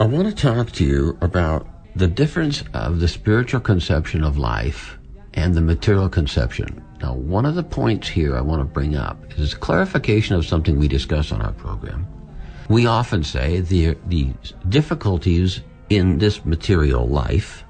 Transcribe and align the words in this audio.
I 0.00 0.06
want 0.06 0.28
to 0.28 0.32
talk 0.32 0.70
to 0.74 0.84
you 0.84 1.18
about 1.20 1.66
the 1.96 2.06
difference 2.06 2.62
of 2.72 3.00
the 3.00 3.08
spiritual 3.08 3.58
conception 3.58 4.22
of 4.22 4.38
life 4.38 4.96
and 5.34 5.52
the 5.52 5.60
material 5.60 6.08
conception. 6.08 6.84
Now, 7.02 7.14
one 7.14 7.44
of 7.44 7.56
the 7.56 7.64
points 7.64 8.06
here 8.06 8.36
I 8.36 8.40
want 8.40 8.60
to 8.60 8.64
bring 8.64 8.94
up 8.94 9.18
is 9.36 9.54
clarification 9.54 10.36
of 10.36 10.46
something 10.46 10.78
we 10.78 10.86
discuss 10.86 11.32
on 11.32 11.42
our 11.42 11.50
program. 11.50 12.06
We 12.68 12.86
often 12.86 13.24
say 13.24 13.58
the, 13.58 13.96
the 14.06 14.34
difficulties 14.68 15.62
in 15.90 16.18
this 16.18 16.44
material 16.44 17.08
life 17.08 17.64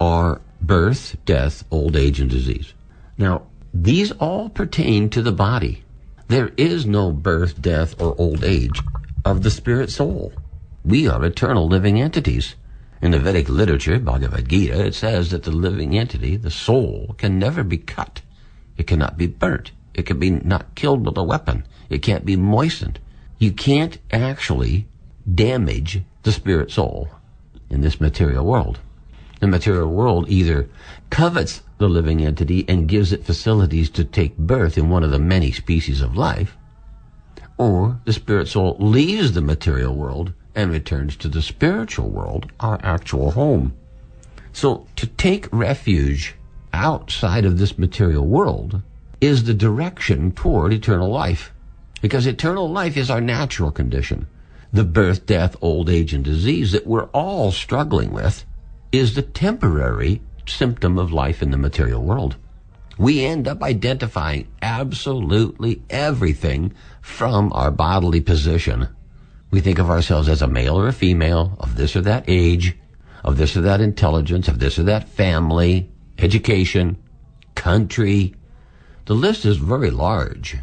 are 0.00 0.40
birth, 0.60 1.16
death, 1.26 1.62
old 1.70 1.94
age, 1.94 2.18
and 2.18 2.28
disease. 2.28 2.74
Now, 3.18 3.42
these 3.72 4.10
all 4.10 4.48
pertain 4.48 5.10
to 5.10 5.22
the 5.22 5.30
body. 5.30 5.84
There 6.26 6.50
is 6.56 6.86
no 6.86 7.12
birth, 7.12 7.62
death, 7.62 8.02
or 8.02 8.16
old 8.18 8.42
age 8.42 8.82
of 9.24 9.44
the 9.44 9.50
spirit 9.52 9.90
soul. 9.90 10.32
We 10.84 11.08
are 11.08 11.24
eternal 11.24 11.66
living 11.66 12.00
entities. 12.00 12.54
In 13.02 13.10
the 13.10 13.18
Vedic 13.18 13.48
literature, 13.48 13.98
Bhagavad 13.98 14.48
Gita, 14.48 14.86
it 14.86 14.94
says 14.94 15.30
that 15.30 15.42
the 15.42 15.50
living 15.50 15.98
entity, 15.98 16.36
the 16.36 16.50
soul, 16.50 17.14
can 17.18 17.38
never 17.38 17.62
be 17.62 17.78
cut. 17.78 18.22
It 18.76 18.86
cannot 18.86 19.16
be 19.16 19.26
burnt. 19.26 19.72
It 19.94 20.06
can 20.06 20.18
be 20.18 20.30
not 20.30 20.74
killed 20.76 21.04
with 21.04 21.16
a 21.16 21.22
weapon. 21.22 21.66
It 21.90 22.02
can't 22.02 22.24
be 22.24 22.36
moistened. 22.36 23.00
You 23.38 23.52
can't 23.52 23.98
actually 24.12 24.86
damage 25.32 26.02
the 26.22 26.32
spirit 26.32 26.70
soul 26.70 27.08
in 27.70 27.80
this 27.80 28.00
material 28.00 28.44
world. 28.44 28.78
The 29.40 29.46
material 29.46 29.92
world 29.92 30.28
either 30.28 30.68
covets 31.10 31.62
the 31.78 31.88
living 31.88 32.24
entity 32.24 32.64
and 32.68 32.88
gives 32.88 33.12
it 33.12 33.24
facilities 33.24 33.90
to 33.90 34.04
take 34.04 34.36
birth 34.36 34.78
in 34.78 34.90
one 34.90 35.04
of 35.04 35.10
the 35.10 35.18
many 35.18 35.52
species 35.52 36.00
of 36.00 36.16
life, 36.16 36.56
or 37.56 38.00
the 38.04 38.12
spirit 38.12 38.48
soul 38.48 38.76
leaves 38.78 39.32
the 39.32 39.40
material 39.40 39.94
world 39.94 40.32
and 40.58 40.72
returns 40.72 41.14
to 41.14 41.28
the 41.28 41.40
spiritual 41.40 42.10
world, 42.10 42.50
our 42.58 42.80
actual 42.82 43.30
home. 43.30 43.72
So 44.52 44.88
to 44.96 45.06
take 45.06 45.46
refuge 45.52 46.34
outside 46.72 47.44
of 47.44 47.58
this 47.58 47.78
material 47.78 48.26
world 48.26 48.82
is 49.20 49.44
the 49.44 49.54
direction 49.54 50.32
toward 50.32 50.72
eternal 50.72 51.08
life. 51.08 51.52
Because 52.02 52.26
eternal 52.26 52.68
life 52.68 52.96
is 52.96 53.08
our 53.08 53.20
natural 53.20 53.70
condition. 53.70 54.26
The 54.72 54.82
birth, 54.82 55.26
death, 55.26 55.54
old 55.60 55.88
age, 55.88 56.12
and 56.12 56.24
disease 56.24 56.72
that 56.72 56.88
we're 56.88 57.10
all 57.10 57.52
struggling 57.52 58.10
with 58.10 58.44
is 58.90 59.14
the 59.14 59.22
temporary 59.22 60.20
symptom 60.44 60.98
of 60.98 61.12
life 61.12 61.40
in 61.40 61.52
the 61.52 61.56
material 61.56 62.02
world. 62.02 62.34
We 62.98 63.24
end 63.24 63.46
up 63.46 63.62
identifying 63.62 64.48
absolutely 64.60 65.82
everything 65.88 66.74
from 67.00 67.52
our 67.52 67.70
bodily 67.70 68.20
position 68.20 68.88
we 69.50 69.60
think 69.60 69.78
of 69.78 69.90
ourselves 69.90 70.28
as 70.28 70.42
a 70.42 70.46
male 70.46 70.78
or 70.78 70.88
a 70.88 70.92
female, 70.92 71.56
of 71.58 71.76
this 71.76 71.96
or 71.96 72.02
that 72.02 72.24
age, 72.28 72.76
of 73.24 73.38
this 73.38 73.56
or 73.56 73.62
that 73.62 73.80
intelligence, 73.80 74.48
of 74.48 74.58
this 74.58 74.78
or 74.78 74.82
that 74.84 75.08
family, 75.08 75.90
education, 76.18 76.96
country. 77.54 78.34
The 79.06 79.14
list 79.14 79.44
is 79.44 79.56
very 79.56 79.90
large. 79.90 80.56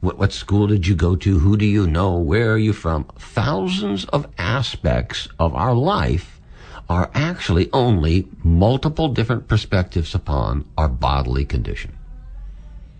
What, 0.00 0.18
what 0.18 0.32
school 0.32 0.66
did 0.66 0.86
you 0.86 0.94
go 0.94 1.16
to? 1.16 1.38
Who 1.38 1.56
do 1.56 1.64
you 1.64 1.86
know? 1.86 2.16
Where 2.16 2.52
are 2.52 2.58
you 2.58 2.72
from? 2.72 3.04
Thousands 3.18 4.04
of 4.06 4.28
aspects 4.38 5.28
of 5.38 5.54
our 5.54 5.74
life 5.74 6.40
are 6.88 7.10
actually 7.14 7.68
only 7.72 8.28
multiple 8.42 9.08
different 9.08 9.48
perspectives 9.48 10.14
upon 10.14 10.64
our 10.76 10.88
bodily 10.88 11.44
condition. 11.44 11.98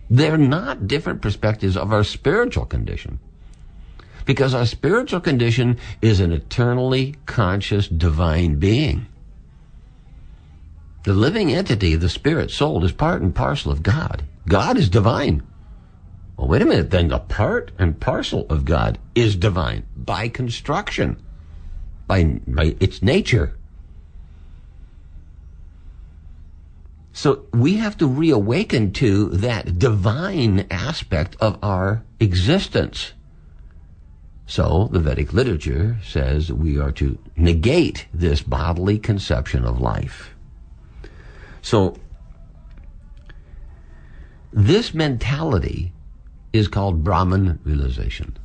They're 0.09 0.37
not 0.37 0.87
different 0.87 1.21
perspectives 1.21 1.77
of 1.77 1.93
our 1.93 2.03
spiritual 2.03 2.65
condition. 2.65 3.19
Because 4.29 4.53
our 4.53 4.67
spiritual 4.67 5.21
condition 5.21 5.79
is 6.03 6.19
an 6.19 6.31
eternally 6.31 7.15
conscious 7.25 7.87
divine 7.87 8.59
being. 8.59 9.07
The 11.03 11.15
living 11.15 11.51
entity, 11.51 11.95
the 11.95 12.09
spirit 12.09 12.51
soul, 12.51 12.85
is 12.85 12.91
part 12.91 13.23
and 13.23 13.33
parcel 13.33 13.71
of 13.71 13.81
God. 13.81 14.21
God 14.47 14.77
is 14.77 14.87
divine. 14.87 15.41
Well, 16.37 16.47
wait 16.47 16.61
a 16.61 16.65
minute, 16.65 16.91
then 16.91 17.07
the 17.07 17.17
part 17.17 17.71
and 17.79 17.99
parcel 17.99 18.45
of 18.51 18.65
God 18.65 18.99
is 19.15 19.35
divine 19.35 19.87
by 19.95 20.27
construction, 20.27 21.19
by, 22.05 22.39
by 22.45 22.75
its 22.79 23.01
nature. 23.01 23.57
So 27.13 27.47
we 27.51 27.77
have 27.77 27.97
to 27.97 28.05
reawaken 28.05 28.91
to 28.91 29.29
that 29.29 29.79
divine 29.79 30.67
aspect 30.69 31.35
of 31.39 31.57
our 31.63 32.03
existence. 32.19 33.13
So 34.49 34.89
the 34.91 34.99
Vedic 34.99 35.31
literature 35.31 35.97
says 36.03 36.51
we 36.51 36.79
are 36.79 36.91
to 36.93 37.19
negate 37.37 38.07
this 38.11 38.41
bodily 38.41 38.97
conception 38.97 39.63
of 39.63 39.79
life. 39.79 40.31
So 41.61 41.95
this 44.51 44.91
mentality 44.95 45.93
is 46.51 46.67
called 46.67 47.03
Brahman 47.03 47.59
realization. 47.63 48.35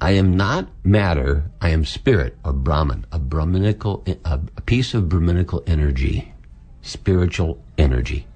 I 0.00 0.12
am 0.12 0.34
not 0.34 0.66
matter, 0.82 1.50
I 1.60 1.68
am 1.68 1.84
spirit, 1.84 2.38
or 2.42 2.54
Brahman, 2.54 3.04
a 3.12 3.18
Brahminical, 3.18 4.02
a 4.24 4.38
piece 4.62 4.94
of 4.94 5.10
Brahminical 5.10 5.62
energy, 5.66 6.32
spiritual 6.80 7.62
energy. 7.76 8.26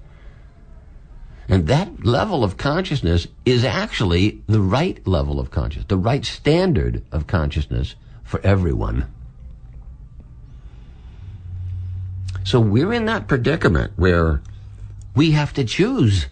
And 1.47 1.67
that 1.67 2.05
level 2.05 2.43
of 2.43 2.57
consciousness 2.57 3.27
is 3.45 3.63
actually 3.63 4.41
the 4.47 4.61
right 4.61 5.05
level 5.07 5.39
of 5.39 5.51
consciousness, 5.51 5.87
the 5.87 5.97
right 5.97 6.25
standard 6.25 7.03
of 7.11 7.27
consciousness 7.27 7.95
for 8.23 8.41
everyone. 8.43 9.05
So 12.43 12.59
we're 12.59 12.93
in 12.93 13.05
that 13.05 13.27
predicament 13.27 13.93
where 13.95 14.41
we 15.15 15.31
have 15.31 15.53
to 15.53 15.63
choose. 15.63 16.27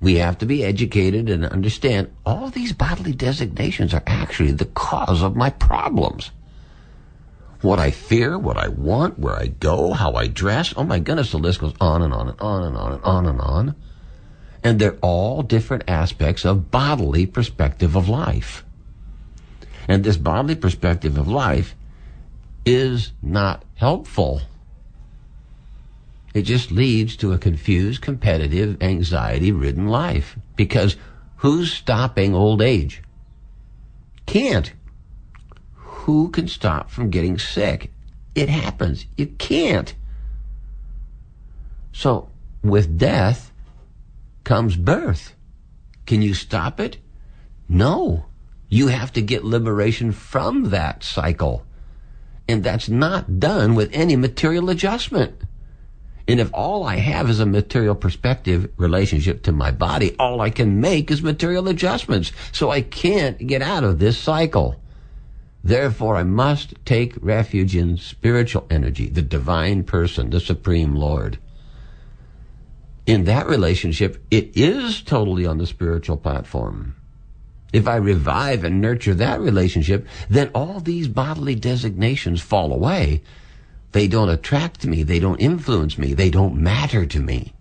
We 0.00 0.16
have 0.16 0.38
to 0.38 0.46
be 0.46 0.64
educated 0.64 1.28
and 1.28 1.44
understand 1.44 2.12
all 2.24 2.50
these 2.50 2.72
bodily 2.72 3.12
designations 3.12 3.94
are 3.94 4.02
actually 4.06 4.52
the 4.52 4.66
cause 4.66 5.22
of 5.22 5.36
my 5.36 5.50
problems 5.50 6.30
what 7.64 7.78
I 7.78 7.90
fear, 7.90 8.38
what 8.38 8.58
I 8.58 8.68
want, 8.68 9.18
where 9.18 9.34
I 9.34 9.46
go, 9.46 9.92
how 9.92 10.12
I 10.12 10.26
dress. 10.26 10.74
Oh 10.76 10.84
my 10.84 10.98
goodness, 10.98 11.32
the 11.32 11.38
list 11.38 11.60
goes 11.60 11.74
on 11.80 12.02
and 12.02 12.12
on 12.12 12.28
and 12.28 12.40
on 12.40 12.62
and 12.62 12.76
on 12.76 12.92
and 12.92 13.02
on 13.02 13.26
and 13.26 13.40
on. 13.40 13.74
And 14.62 14.78
they're 14.78 14.98
all 15.00 15.42
different 15.42 15.84
aspects 15.88 16.44
of 16.44 16.70
bodily 16.70 17.26
perspective 17.26 17.96
of 17.96 18.08
life. 18.08 18.64
And 19.88 20.04
this 20.04 20.16
bodily 20.16 20.54
perspective 20.54 21.16
of 21.18 21.26
life 21.26 21.74
is 22.66 23.12
not 23.22 23.64
helpful. 23.76 24.42
It 26.34 26.42
just 26.42 26.70
leads 26.70 27.16
to 27.16 27.32
a 27.32 27.38
confused, 27.38 28.02
competitive, 28.02 28.82
anxiety 28.82 29.52
ridden 29.52 29.88
life. 29.88 30.36
Because 30.56 30.96
who's 31.36 31.72
stopping 31.72 32.34
old 32.34 32.60
age? 32.60 33.02
Can't 34.26 34.72
who 36.04 36.28
can 36.28 36.46
stop 36.46 36.90
from 36.90 37.08
getting 37.08 37.38
sick? 37.38 37.90
It 38.34 38.50
happens. 38.50 39.06
You 39.16 39.26
can't. 39.26 39.94
So, 41.94 42.28
with 42.62 42.98
death 42.98 43.50
comes 44.44 44.76
birth. 44.76 45.34
Can 46.04 46.20
you 46.20 46.34
stop 46.34 46.78
it? 46.78 46.98
No. 47.70 48.26
You 48.68 48.88
have 48.88 49.14
to 49.14 49.22
get 49.22 49.46
liberation 49.46 50.12
from 50.12 50.70
that 50.70 51.02
cycle. 51.02 51.64
And 52.46 52.62
that's 52.62 52.90
not 52.90 53.40
done 53.40 53.74
with 53.74 53.88
any 53.94 54.14
material 54.14 54.68
adjustment. 54.68 55.40
And 56.28 56.38
if 56.38 56.50
all 56.52 56.84
I 56.84 56.96
have 56.96 57.30
is 57.30 57.40
a 57.40 57.46
material 57.46 57.94
perspective 57.94 58.70
relationship 58.76 59.42
to 59.44 59.52
my 59.52 59.70
body, 59.70 60.14
all 60.18 60.42
I 60.42 60.50
can 60.50 60.82
make 60.82 61.10
is 61.10 61.22
material 61.22 61.66
adjustments. 61.68 62.30
So 62.52 62.70
I 62.70 62.82
can't 62.82 63.38
get 63.46 63.62
out 63.62 63.84
of 63.84 63.98
this 63.98 64.18
cycle. 64.18 64.82
Therefore, 65.64 66.16
I 66.16 66.24
must 66.24 66.74
take 66.84 67.14
refuge 67.22 67.74
in 67.74 67.96
spiritual 67.96 68.66
energy, 68.70 69.08
the 69.08 69.22
divine 69.22 69.84
person, 69.84 70.30
the 70.30 70.40
supreme 70.40 70.94
Lord. 70.94 71.38
In 73.06 73.24
that 73.24 73.46
relationship, 73.48 74.22
it 74.30 74.50
is 74.56 75.02
totally 75.02 75.46
on 75.46 75.58
the 75.58 75.66
spiritual 75.66 76.18
platform. 76.18 76.96
If 77.72 77.88
I 77.88 77.96
revive 77.96 78.62
and 78.62 78.80
nurture 78.80 79.14
that 79.14 79.40
relationship, 79.40 80.06
then 80.30 80.50
all 80.54 80.80
these 80.80 81.08
bodily 81.08 81.56
designations 81.56 82.42
fall 82.42 82.72
away 82.72 83.22
They 83.94 84.08
don't 84.08 84.28
attract 84.28 84.84
me. 84.84 85.04
They 85.04 85.20
don't 85.20 85.40
influence 85.40 85.96
me. 85.98 86.14
They 86.14 86.28
don't 86.28 86.56
matter 86.56 87.06
to 87.06 87.20
me. 87.20 87.52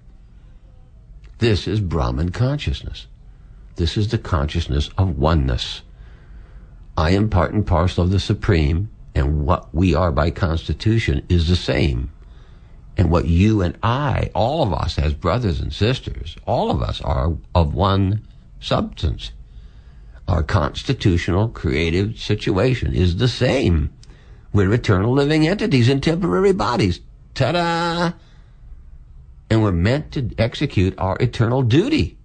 This 1.37 1.67
is 1.67 1.79
Brahman 1.79 2.31
consciousness. 2.31 3.05
This 3.75 3.97
is 3.97 4.07
the 4.07 4.17
consciousness 4.17 4.89
of 4.97 5.19
oneness. 5.19 5.83
I 6.97 7.11
am 7.11 7.29
part 7.29 7.53
and 7.53 7.65
parcel 7.65 8.03
of 8.03 8.11
the 8.11 8.19
Supreme, 8.19 8.89
and 9.15 9.45
what 9.45 9.73
we 9.73 9.95
are 9.95 10.11
by 10.11 10.29
constitution 10.29 11.25
is 11.27 11.47
the 11.47 11.55
same. 11.55 12.11
And 12.95 13.09
what 13.09 13.25
you 13.25 13.61
and 13.61 13.77
I, 13.81 14.29
all 14.35 14.61
of 14.61 14.73
us 14.73 14.99
as 14.99 15.13
brothers 15.13 15.59
and 15.59 15.73
sisters, 15.73 16.37
all 16.45 16.69
of 16.69 16.83
us 16.83 17.01
are 17.01 17.35
of 17.55 17.73
one 17.73 18.27
substance. 18.59 19.31
Our 20.27 20.43
constitutional 20.43 21.49
creative 21.49 22.19
situation 22.19 22.93
is 22.93 23.17
the 23.17 23.27
same. 23.27 23.91
We're 24.53 24.71
eternal 24.71 25.11
living 25.11 25.47
entities 25.47 25.89
in 25.89 25.99
temporary 25.99 26.53
bodies. 26.53 27.01
Ta-da! 27.33 28.13
And 29.49 29.63
we're 29.63 29.71
meant 29.71 30.11
to 30.11 30.29
execute 30.37 30.93
our 30.99 31.17
eternal 31.19 31.63
duty, 31.63 32.17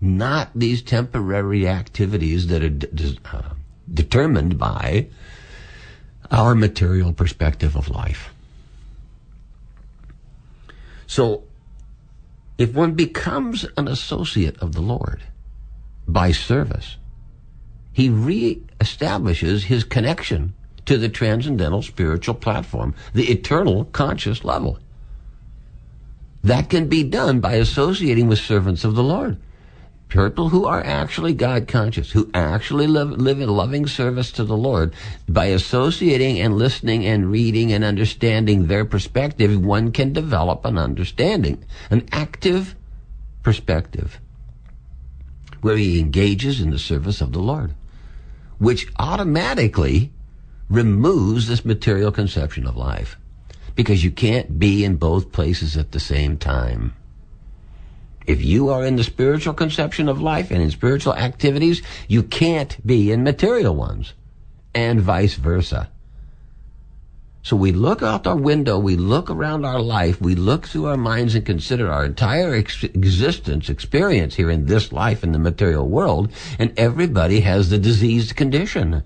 not 0.00 0.50
these 0.54 0.82
temporary 0.82 1.66
activities 1.66 2.46
that 2.46 2.62
are 2.62 3.36
uh, 3.36 3.54
determined 3.92 4.58
by 4.58 5.06
our 6.30 6.54
material 6.54 7.12
perspective 7.12 7.76
of 7.76 7.88
life. 7.88 8.30
So, 11.06 11.44
if 12.56 12.72
one 12.72 12.92
becomes 12.92 13.66
an 13.76 13.88
associate 13.88 14.56
of 14.58 14.72
the 14.72 14.80
Lord 14.80 15.22
by 16.06 16.32
service, 16.32 16.96
he 17.92 18.08
re-establishes 18.08 19.64
his 19.64 19.84
connection 19.84 20.54
to 20.86 20.98
the 20.98 21.08
transcendental 21.08 21.82
spiritual 21.82 22.34
platform, 22.34 22.94
the 23.12 23.30
eternal 23.30 23.86
conscious 23.86 24.44
level. 24.44 24.78
That 26.42 26.68
can 26.68 26.88
be 26.88 27.02
done 27.02 27.40
by 27.40 27.54
associating 27.54 28.28
with 28.28 28.38
servants 28.38 28.84
of 28.84 28.94
the 28.94 29.02
Lord 29.02 29.38
people 30.08 30.50
who 30.50 30.66
are 30.66 30.82
actually 30.84 31.34
God 31.34 31.66
conscious, 31.66 32.12
who 32.12 32.30
actually 32.34 32.86
live, 32.86 33.10
live 33.10 33.40
in 33.40 33.48
loving 33.48 33.86
service 33.86 34.30
to 34.32 34.44
the 34.44 34.56
Lord, 34.56 34.94
by 35.28 35.46
associating 35.46 36.40
and 36.40 36.56
listening 36.56 37.04
and 37.04 37.30
reading 37.30 37.72
and 37.72 37.82
understanding 37.82 38.66
their 38.66 38.84
perspective, 38.84 39.64
one 39.64 39.92
can 39.92 40.12
develop 40.12 40.64
an 40.64 40.78
understanding, 40.78 41.64
an 41.90 42.06
active 42.12 42.76
perspective, 43.42 44.20
where 45.60 45.76
he 45.76 45.98
engages 45.98 46.60
in 46.60 46.70
the 46.70 46.78
service 46.78 47.20
of 47.20 47.32
the 47.32 47.40
Lord, 47.40 47.74
which 48.58 48.86
automatically 48.98 50.12
removes 50.68 51.48
this 51.48 51.64
material 51.64 52.12
conception 52.12 52.66
of 52.66 52.76
life. 52.76 53.16
Because 53.74 54.04
you 54.04 54.12
can't 54.12 54.60
be 54.60 54.84
in 54.84 54.96
both 54.96 55.32
places 55.32 55.76
at 55.76 55.90
the 55.90 55.98
same 55.98 56.36
time. 56.38 56.94
If 58.26 58.42
you 58.42 58.70
are 58.70 58.84
in 58.84 58.96
the 58.96 59.04
spiritual 59.04 59.52
conception 59.52 60.08
of 60.08 60.20
life 60.20 60.50
and 60.50 60.62
in 60.62 60.70
spiritual 60.70 61.14
activities, 61.14 61.82
you 62.08 62.22
can't 62.22 62.84
be 62.86 63.12
in 63.12 63.22
material 63.22 63.74
ones, 63.74 64.14
and 64.74 65.00
vice 65.00 65.34
versa. 65.34 65.90
So 67.42 67.54
we 67.56 67.72
look 67.72 68.02
out 68.02 68.26
our 68.26 68.36
window, 68.36 68.78
we 68.78 68.96
look 68.96 69.28
around 69.28 69.66
our 69.66 69.80
life, 69.80 70.18
we 70.22 70.34
look 70.34 70.66
through 70.66 70.86
our 70.86 70.96
minds 70.96 71.34
and 71.34 71.44
consider 71.44 71.92
our 71.92 72.06
entire 72.06 72.54
ex- 72.54 72.84
existence, 72.84 73.68
experience 73.68 74.36
here 74.36 74.50
in 74.50 74.64
this 74.64 74.92
life 74.92 75.22
in 75.22 75.32
the 75.32 75.38
material 75.38 75.86
world, 75.86 76.32
and 76.58 76.72
everybody 76.78 77.40
has 77.40 77.68
the 77.68 77.76
diseased 77.76 78.34
condition. 78.34 79.04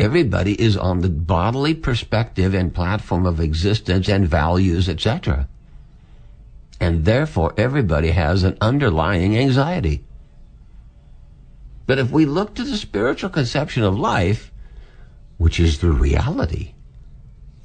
Everybody 0.00 0.60
is 0.60 0.76
on 0.76 1.00
the 1.00 1.08
bodily 1.08 1.74
perspective 1.74 2.52
and 2.52 2.74
platform 2.74 3.26
of 3.26 3.38
existence 3.38 4.08
and 4.08 4.26
values, 4.26 4.88
etc 4.88 5.48
and 6.80 7.04
therefore 7.04 7.54
everybody 7.56 8.10
has 8.10 8.42
an 8.42 8.56
underlying 8.60 9.36
anxiety. 9.36 10.04
But 11.86 11.98
if 11.98 12.10
we 12.10 12.26
look 12.26 12.54
to 12.54 12.64
the 12.64 12.76
spiritual 12.76 13.30
conception 13.30 13.82
of 13.82 13.98
life, 13.98 14.52
which 15.38 15.58
is 15.58 15.78
the 15.78 15.90
reality, 15.90 16.74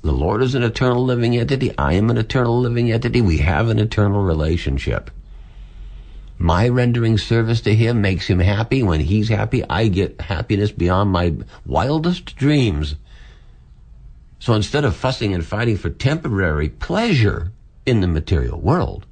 the 0.02 0.12
Lord 0.14 0.42
is 0.42 0.56
an 0.56 0.64
eternal 0.64 1.04
living 1.04 1.38
entity, 1.38 1.78
I 1.78 1.94
am 1.94 2.10
an 2.10 2.18
eternal 2.18 2.60
living 2.60 2.92
entity, 2.92 3.22
we 3.22 3.38
have 3.40 3.70
an 3.70 3.80
eternal 3.80 4.24
relationship. 4.24 5.12
My 6.38 6.68
rendering 6.68 7.18
service 7.18 7.62
to 7.62 7.76
Him 7.76 8.02
makes 8.02 8.28
Him 8.28 8.40
happy. 8.40 8.84
When 8.84 9.00
He's 9.00 9.30
happy, 9.30 9.64
I 9.70 9.88
get 9.88 10.20
happiness 10.20 10.72
beyond 10.72 11.12
my 11.12 11.36
wildest 11.66 12.36
dreams. 12.36 12.96
So 14.40 14.54
instead 14.54 14.84
of 14.84 14.96
fussing 14.96 15.34
and 15.34 15.46
fighting 15.46 15.78
for 15.78 15.90
temporary 15.90 16.68
pleasure, 16.68 17.54
in 17.86 18.02
the 18.02 18.08
material 18.08 18.60
world. 18.60 19.06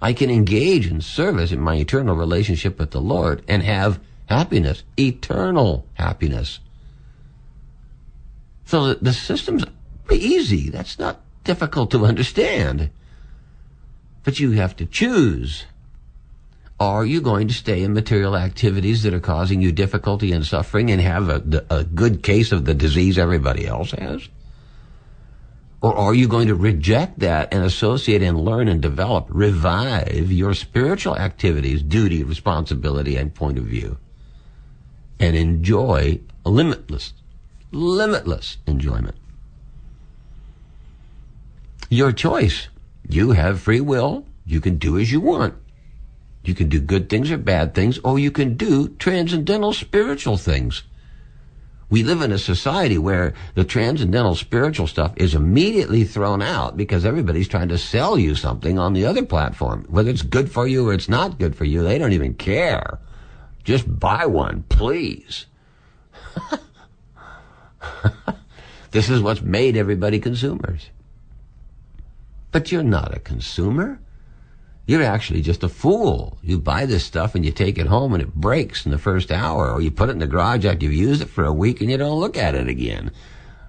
I 0.00 0.12
can 0.12 0.30
engage 0.30 0.86
in 0.86 1.00
service 1.00 1.52
in 1.52 1.60
my 1.60 1.76
eternal 1.76 2.16
relationship 2.16 2.78
with 2.78 2.90
the 2.90 3.00
Lord 3.00 3.42
and 3.48 3.62
have 3.62 4.00
happiness, 4.26 4.82
eternal 4.98 5.86
happiness. 5.94 6.60
So 8.64 8.88
the, 8.88 8.94
the 8.96 9.12
system's 9.12 9.64
easy. 10.10 10.70
That's 10.70 10.98
not 10.98 11.20
difficult 11.44 11.90
to 11.92 12.04
understand. 12.04 12.90
But 14.24 14.40
you 14.40 14.52
have 14.52 14.76
to 14.76 14.86
choose. 14.86 15.64
Are 16.78 17.06
you 17.06 17.20
going 17.20 17.48
to 17.48 17.54
stay 17.54 17.82
in 17.82 17.94
material 17.94 18.36
activities 18.36 19.02
that 19.04 19.14
are 19.14 19.20
causing 19.20 19.62
you 19.62 19.72
difficulty 19.72 20.32
and 20.32 20.44
suffering 20.44 20.90
and 20.90 21.00
have 21.00 21.28
a, 21.30 21.64
a 21.70 21.84
good 21.84 22.22
case 22.22 22.52
of 22.52 22.64
the 22.64 22.74
disease 22.74 23.16
everybody 23.16 23.66
else 23.66 23.92
has? 23.92 24.28
Or 25.86 25.96
are 25.96 26.14
you 26.14 26.26
going 26.26 26.48
to 26.48 26.56
reject 26.56 27.20
that 27.20 27.54
and 27.54 27.62
associate 27.62 28.20
and 28.20 28.44
learn 28.44 28.66
and 28.66 28.82
develop, 28.82 29.28
revive 29.28 30.32
your 30.32 30.52
spiritual 30.52 31.16
activities, 31.16 31.80
duty, 31.80 32.24
responsibility, 32.24 33.14
and 33.14 33.32
point 33.32 33.56
of 33.56 33.66
view? 33.66 33.96
And 35.20 35.36
enjoy 35.36 36.18
limitless, 36.44 37.12
limitless 37.70 38.56
enjoyment. 38.66 39.14
Your 41.88 42.10
choice. 42.10 42.66
You 43.08 43.30
have 43.30 43.60
free 43.60 43.80
will. 43.80 44.26
You 44.44 44.60
can 44.60 44.78
do 44.78 44.98
as 44.98 45.12
you 45.12 45.20
want. 45.20 45.54
You 46.42 46.56
can 46.56 46.68
do 46.68 46.80
good 46.80 47.08
things 47.08 47.30
or 47.30 47.38
bad 47.38 47.76
things, 47.76 48.00
or 48.02 48.18
you 48.18 48.32
can 48.32 48.56
do 48.56 48.88
transcendental 48.98 49.72
spiritual 49.72 50.36
things 50.36 50.82
we 51.88 52.02
live 52.02 52.20
in 52.20 52.32
a 52.32 52.38
society 52.38 52.98
where 52.98 53.32
the 53.54 53.64
transcendental 53.64 54.34
spiritual 54.34 54.88
stuff 54.88 55.12
is 55.16 55.34
immediately 55.34 56.02
thrown 56.04 56.42
out 56.42 56.76
because 56.76 57.04
everybody's 57.04 57.46
trying 57.46 57.68
to 57.68 57.78
sell 57.78 58.18
you 58.18 58.34
something 58.34 58.78
on 58.78 58.92
the 58.92 59.06
other 59.06 59.24
platform. 59.24 59.86
Whether 59.88 60.10
it's 60.10 60.22
good 60.22 60.50
for 60.50 60.66
you 60.66 60.88
or 60.88 60.94
it's 60.94 61.08
not 61.08 61.38
good 61.38 61.54
for 61.54 61.64
you, 61.64 61.82
they 61.82 61.98
don't 61.98 62.12
even 62.12 62.34
care. 62.34 62.98
Just 63.62 63.98
buy 64.00 64.26
one, 64.26 64.64
please. 64.68 65.46
this 68.90 69.08
is 69.08 69.20
what's 69.20 69.42
made 69.42 69.76
everybody 69.76 70.18
consumers. 70.18 70.90
But 72.50 72.72
you're 72.72 72.82
not 72.82 73.14
a 73.14 73.20
consumer. 73.20 74.00
You're 74.86 75.02
actually 75.02 75.42
just 75.42 75.64
a 75.64 75.68
fool. 75.68 76.38
You 76.42 76.60
buy 76.60 76.86
this 76.86 77.04
stuff 77.04 77.34
and 77.34 77.44
you 77.44 77.50
take 77.50 77.76
it 77.76 77.88
home 77.88 78.14
and 78.14 78.22
it 78.22 78.34
breaks 78.34 78.86
in 78.86 78.92
the 78.92 78.98
first 78.98 79.32
hour, 79.32 79.70
or 79.70 79.80
you 79.80 79.90
put 79.90 80.08
it 80.08 80.12
in 80.12 80.20
the 80.20 80.28
garage 80.28 80.64
after 80.64 80.84
you've 80.84 80.94
used 80.94 81.22
it 81.22 81.28
for 81.28 81.44
a 81.44 81.52
week 81.52 81.80
and 81.80 81.90
you 81.90 81.96
don't 81.96 82.20
look 82.20 82.36
at 82.36 82.54
it 82.54 82.68
again. 82.68 83.10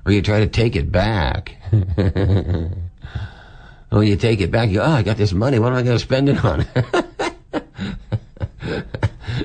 Or 0.05 0.11
you 0.11 0.21
try 0.21 0.39
to 0.39 0.47
take 0.47 0.75
it 0.75 0.91
back. 0.91 1.55
when 1.71 4.07
you 4.07 4.15
take 4.15 4.41
it 4.41 4.51
back, 4.51 4.69
you 4.69 4.75
go, 4.75 4.83
oh, 4.83 4.91
I 4.91 5.01
got 5.01 5.17
this 5.17 5.33
money. 5.33 5.57
What 5.57 5.73
am 5.73 5.79
I 5.79 5.81
going 5.81 5.97
to 5.97 6.03
spend 6.03 6.29
it 6.29 6.45
on? 6.45 6.67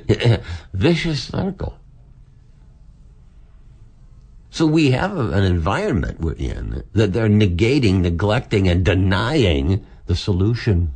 Vicious 0.74 1.24
circle. 1.24 1.78
So 4.50 4.66
we 4.66 4.90
have 4.90 5.16
an 5.16 5.44
environment 5.44 6.20
we're 6.20 6.34
in 6.34 6.84
that 6.92 7.14
they're 7.14 7.28
negating, 7.28 8.00
neglecting, 8.00 8.68
and 8.68 8.84
denying 8.84 9.86
the 10.06 10.14
solution. 10.14 10.92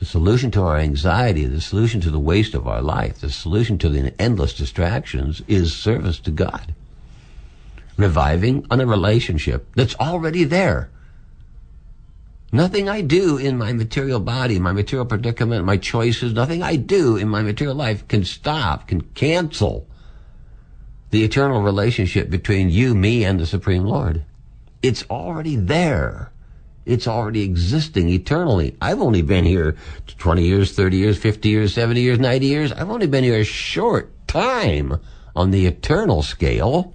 The 0.00 0.06
solution 0.06 0.50
to 0.52 0.62
our 0.62 0.78
anxiety, 0.78 1.44
the 1.44 1.60
solution 1.60 2.00
to 2.00 2.10
the 2.10 2.18
waste 2.18 2.54
of 2.54 2.66
our 2.66 2.80
life, 2.80 3.18
the 3.18 3.30
solution 3.30 3.76
to 3.78 3.90
the 3.90 4.18
endless 4.18 4.54
distractions 4.54 5.42
is 5.46 5.76
service 5.76 6.18
to 6.20 6.30
God. 6.30 6.74
Reviving 7.98 8.66
on 8.70 8.80
a 8.80 8.86
relationship 8.86 9.66
that's 9.74 9.94
already 9.96 10.44
there. 10.44 10.88
Nothing 12.50 12.88
I 12.88 13.02
do 13.02 13.36
in 13.36 13.58
my 13.58 13.74
material 13.74 14.20
body, 14.20 14.58
my 14.58 14.72
material 14.72 15.04
predicament, 15.04 15.66
my 15.66 15.76
choices, 15.76 16.32
nothing 16.32 16.62
I 16.62 16.76
do 16.76 17.18
in 17.18 17.28
my 17.28 17.42
material 17.42 17.76
life 17.76 18.08
can 18.08 18.24
stop, 18.24 18.88
can 18.88 19.02
cancel 19.02 19.86
the 21.10 21.24
eternal 21.24 21.60
relationship 21.60 22.30
between 22.30 22.70
you, 22.70 22.94
me, 22.94 23.22
and 23.22 23.38
the 23.38 23.46
Supreme 23.46 23.84
Lord. 23.84 24.24
It's 24.82 25.04
already 25.10 25.56
there. 25.56 26.29
It's 26.90 27.06
already 27.06 27.42
existing 27.42 28.08
eternally. 28.08 28.76
I've 28.80 29.00
only 29.00 29.22
been 29.22 29.44
here 29.44 29.76
20 30.18 30.42
years, 30.42 30.72
30 30.72 30.96
years, 30.96 31.18
50 31.18 31.48
years, 31.48 31.72
70 31.72 32.00
years, 32.00 32.18
90 32.18 32.46
years. 32.46 32.72
I've 32.72 32.90
only 32.90 33.06
been 33.06 33.22
here 33.22 33.38
a 33.38 33.44
short 33.44 34.12
time 34.26 34.98
on 35.36 35.52
the 35.52 35.66
eternal 35.66 36.22
scale. 36.22 36.92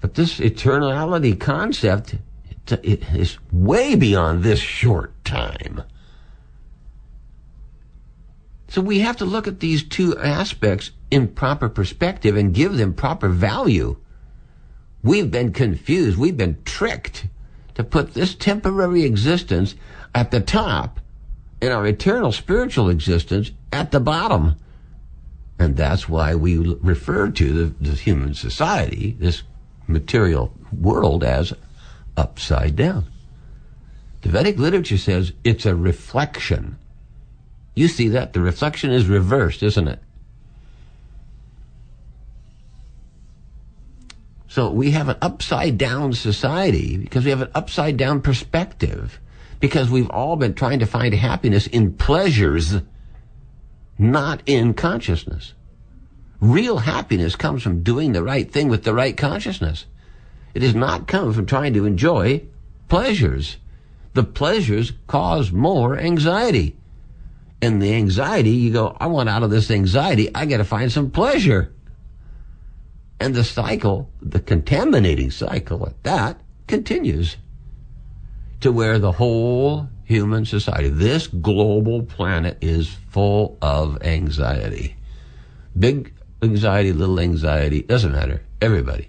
But 0.00 0.14
this 0.14 0.40
eternality 0.40 1.38
concept 1.38 2.16
is 2.82 3.38
way 3.52 3.94
beyond 3.94 4.42
this 4.42 4.58
short 4.58 5.24
time. 5.24 5.84
So 8.66 8.80
we 8.80 8.98
have 8.98 9.16
to 9.18 9.24
look 9.24 9.46
at 9.46 9.60
these 9.60 9.84
two 9.84 10.18
aspects 10.18 10.90
in 11.12 11.28
proper 11.28 11.68
perspective 11.68 12.36
and 12.36 12.52
give 12.52 12.78
them 12.78 12.94
proper 12.94 13.28
value. 13.28 13.96
We've 15.04 15.30
been 15.30 15.52
confused. 15.52 16.18
We've 16.18 16.36
been 16.36 16.60
tricked 16.64 17.26
to 17.76 17.84
put 17.84 18.14
this 18.14 18.34
temporary 18.34 19.04
existence 19.04 19.74
at 20.14 20.30
the 20.30 20.40
top 20.40 20.98
and 21.60 21.72
our 21.72 21.86
eternal 21.86 22.32
spiritual 22.32 22.88
existence 22.88 23.52
at 23.70 23.90
the 23.90 24.00
bottom. 24.00 24.56
And 25.58 25.76
that's 25.76 26.08
why 26.08 26.34
we 26.34 26.56
refer 26.56 27.30
to 27.30 27.52
the, 27.52 27.84
the 27.84 27.96
human 27.96 28.34
society, 28.34 29.16
this 29.18 29.42
material 29.86 30.52
world, 30.72 31.22
as 31.22 31.52
upside 32.16 32.76
down. 32.76 33.04
The 34.22 34.30
Vedic 34.30 34.58
literature 34.58 34.98
says 34.98 35.32
it's 35.44 35.66
a 35.66 35.76
reflection. 35.76 36.78
You 37.74 37.88
see 37.88 38.08
that? 38.08 38.32
The 38.32 38.40
reflection 38.40 38.90
is 38.90 39.06
reversed, 39.06 39.62
isn't 39.62 39.86
it? 39.86 40.02
So 44.56 44.70
we 44.70 44.92
have 44.92 45.10
an 45.10 45.18
upside 45.20 45.76
down 45.76 46.14
society 46.14 46.96
because 46.96 47.26
we 47.26 47.30
have 47.30 47.42
an 47.42 47.50
upside 47.54 47.98
down 47.98 48.22
perspective 48.22 49.20
because 49.60 49.90
we've 49.90 50.08
all 50.08 50.36
been 50.36 50.54
trying 50.54 50.78
to 50.78 50.86
find 50.86 51.12
happiness 51.12 51.66
in 51.66 51.92
pleasures, 51.92 52.76
not 53.98 54.40
in 54.46 54.72
consciousness. 54.72 55.52
Real 56.40 56.78
happiness 56.78 57.36
comes 57.36 57.62
from 57.62 57.82
doing 57.82 58.12
the 58.12 58.22
right 58.22 58.50
thing 58.50 58.68
with 58.68 58.84
the 58.84 58.94
right 58.94 59.14
consciousness. 59.14 59.84
It 60.54 60.60
does 60.60 60.74
not 60.74 61.06
come 61.06 61.34
from 61.34 61.44
trying 61.44 61.74
to 61.74 61.84
enjoy 61.84 62.40
pleasures. 62.88 63.58
The 64.14 64.24
pleasures 64.24 64.94
cause 65.06 65.52
more 65.52 65.98
anxiety. 65.98 66.76
And 67.60 67.82
the 67.82 67.92
anxiety, 67.92 68.52
you 68.52 68.72
go, 68.72 68.96
I 68.98 69.08
want 69.08 69.28
out 69.28 69.42
of 69.42 69.50
this 69.50 69.70
anxiety. 69.70 70.34
I 70.34 70.46
got 70.46 70.56
to 70.56 70.64
find 70.64 70.90
some 70.90 71.10
pleasure. 71.10 71.74
And 73.18 73.34
the 73.34 73.44
cycle, 73.44 74.10
the 74.20 74.40
contaminating 74.40 75.30
cycle 75.30 75.86
at 75.86 76.02
that, 76.04 76.40
continues 76.66 77.36
to 78.60 78.72
where 78.72 78.98
the 78.98 79.12
whole 79.12 79.88
human 80.04 80.44
society, 80.44 80.88
this 80.88 81.26
global 81.26 82.02
planet 82.02 82.58
is 82.60 82.96
full 83.10 83.58
of 83.62 84.02
anxiety. 84.02 84.96
Big 85.78 86.12
anxiety, 86.42 86.92
little 86.92 87.20
anxiety, 87.20 87.82
doesn't 87.82 88.12
matter. 88.12 88.42
Everybody. 88.60 89.08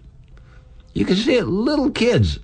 You 0.93 1.05
can 1.05 1.15
see 1.15 1.35
it, 1.35 1.45
little 1.45 1.91
kids, 1.91 2.39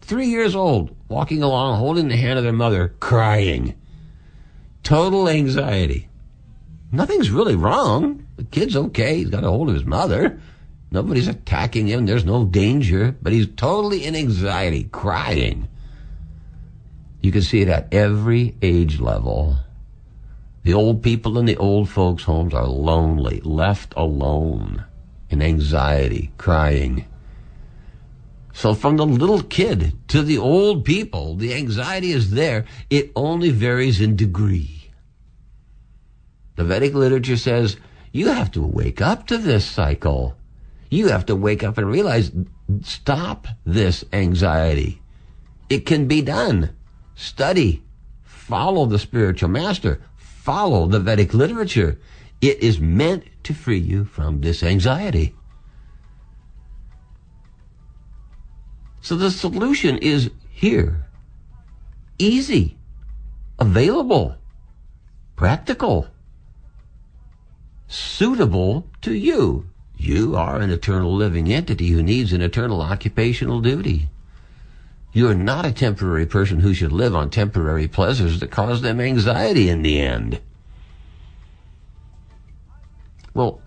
three 0.00 0.26
years 0.26 0.54
old, 0.54 0.94
walking 1.08 1.42
along, 1.42 1.78
holding 1.78 2.08
the 2.08 2.16
hand 2.16 2.38
of 2.38 2.44
their 2.44 2.52
mother, 2.52 2.94
crying. 3.00 3.74
Total 4.82 5.28
anxiety. 5.28 6.08
Nothing's 6.92 7.30
really 7.30 7.56
wrong. 7.56 8.26
The 8.36 8.44
kid's 8.44 8.76
okay. 8.76 9.18
He's 9.18 9.30
got 9.30 9.44
a 9.44 9.48
hold 9.48 9.68
of 9.68 9.74
his 9.74 9.86
mother. 9.86 10.38
Nobody's 10.94 11.26
attacking 11.26 11.88
him. 11.88 12.06
There's 12.06 12.24
no 12.24 12.44
danger, 12.44 13.16
but 13.20 13.32
he's 13.32 13.48
totally 13.56 14.04
in 14.04 14.14
anxiety, 14.14 14.84
crying. 14.84 15.68
You 17.20 17.32
can 17.32 17.42
see 17.42 17.62
it 17.62 17.68
at 17.68 17.92
every 17.92 18.54
age 18.62 19.00
level. 19.00 19.56
The 20.62 20.72
old 20.72 21.02
people 21.02 21.36
in 21.36 21.46
the 21.46 21.56
old 21.56 21.88
folks' 21.88 22.22
homes 22.22 22.54
are 22.54 22.68
lonely, 22.68 23.40
left 23.40 23.92
alone, 23.96 24.84
in 25.30 25.42
anxiety, 25.42 26.30
crying. 26.38 27.06
So 28.52 28.72
from 28.72 28.96
the 28.96 29.04
little 29.04 29.42
kid 29.42 29.98
to 30.10 30.22
the 30.22 30.38
old 30.38 30.84
people, 30.84 31.34
the 31.34 31.54
anxiety 31.54 32.12
is 32.12 32.30
there. 32.30 32.66
It 32.88 33.10
only 33.16 33.50
varies 33.50 34.00
in 34.00 34.14
degree. 34.14 34.92
The 36.54 36.62
Vedic 36.62 36.94
literature 36.94 37.36
says 37.36 37.78
you 38.12 38.28
have 38.28 38.52
to 38.52 38.62
wake 38.62 39.00
up 39.00 39.26
to 39.26 39.38
this 39.38 39.64
cycle. 39.66 40.36
You 40.90 41.08
have 41.08 41.26
to 41.26 41.36
wake 41.36 41.62
up 41.62 41.78
and 41.78 41.88
realize, 41.88 42.30
stop 42.82 43.46
this 43.64 44.04
anxiety. 44.12 45.02
It 45.68 45.86
can 45.86 46.06
be 46.06 46.22
done. 46.22 46.74
Study. 47.14 47.82
Follow 48.22 48.86
the 48.86 48.98
spiritual 48.98 49.48
master. 49.48 50.02
Follow 50.16 50.86
the 50.86 51.00
Vedic 51.00 51.32
literature. 51.32 51.98
It 52.40 52.62
is 52.62 52.78
meant 52.78 53.24
to 53.44 53.54
free 53.54 53.78
you 53.78 54.04
from 54.04 54.40
this 54.40 54.62
anxiety. 54.62 55.34
So 59.00 59.16
the 59.16 59.30
solution 59.30 59.98
is 59.98 60.30
here. 60.50 61.06
Easy. 62.18 62.76
Available. 63.58 64.36
Practical. 65.36 66.08
Suitable 67.86 68.88
to 69.02 69.14
you. 69.14 69.68
You 70.04 70.36
are 70.36 70.60
an 70.60 70.68
eternal 70.68 71.14
living 71.14 71.50
entity 71.50 71.88
who 71.88 72.02
needs 72.02 72.34
an 72.34 72.42
eternal 72.42 72.82
occupational 72.82 73.62
duty. 73.62 74.10
You 75.14 75.30
are 75.30 75.34
not 75.34 75.64
a 75.64 75.72
temporary 75.72 76.26
person 76.26 76.60
who 76.60 76.74
should 76.74 76.92
live 76.92 77.16
on 77.16 77.30
temporary 77.30 77.88
pleasures 77.88 78.40
that 78.40 78.50
cause 78.50 78.82
them 78.82 79.00
anxiety 79.00 79.70
in 79.70 79.80
the 79.80 79.98
end. 79.98 80.42
Well, 83.32 83.62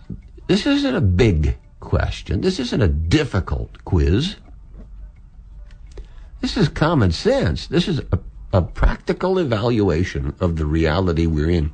this 0.46 0.68
isn't 0.68 0.96
a 0.96 1.02
big 1.02 1.58
question. 1.80 2.42
This 2.42 2.60
isn't 2.60 2.84
a 2.84 2.88
difficult 2.88 3.84
quiz. 3.84 4.36
This 6.42 6.56
is 6.56 6.70
common 6.70 7.14
sense. 7.14 7.66
This 7.66 7.88
is 7.88 8.00
a, 8.12 8.20
a 8.54 8.62
practical 8.62 9.40
evaluation 9.40 10.36
of 10.40 10.56
the 10.58 10.68
reality 10.68 11.26
we're 11.26 11.50
in. 11.50 11.74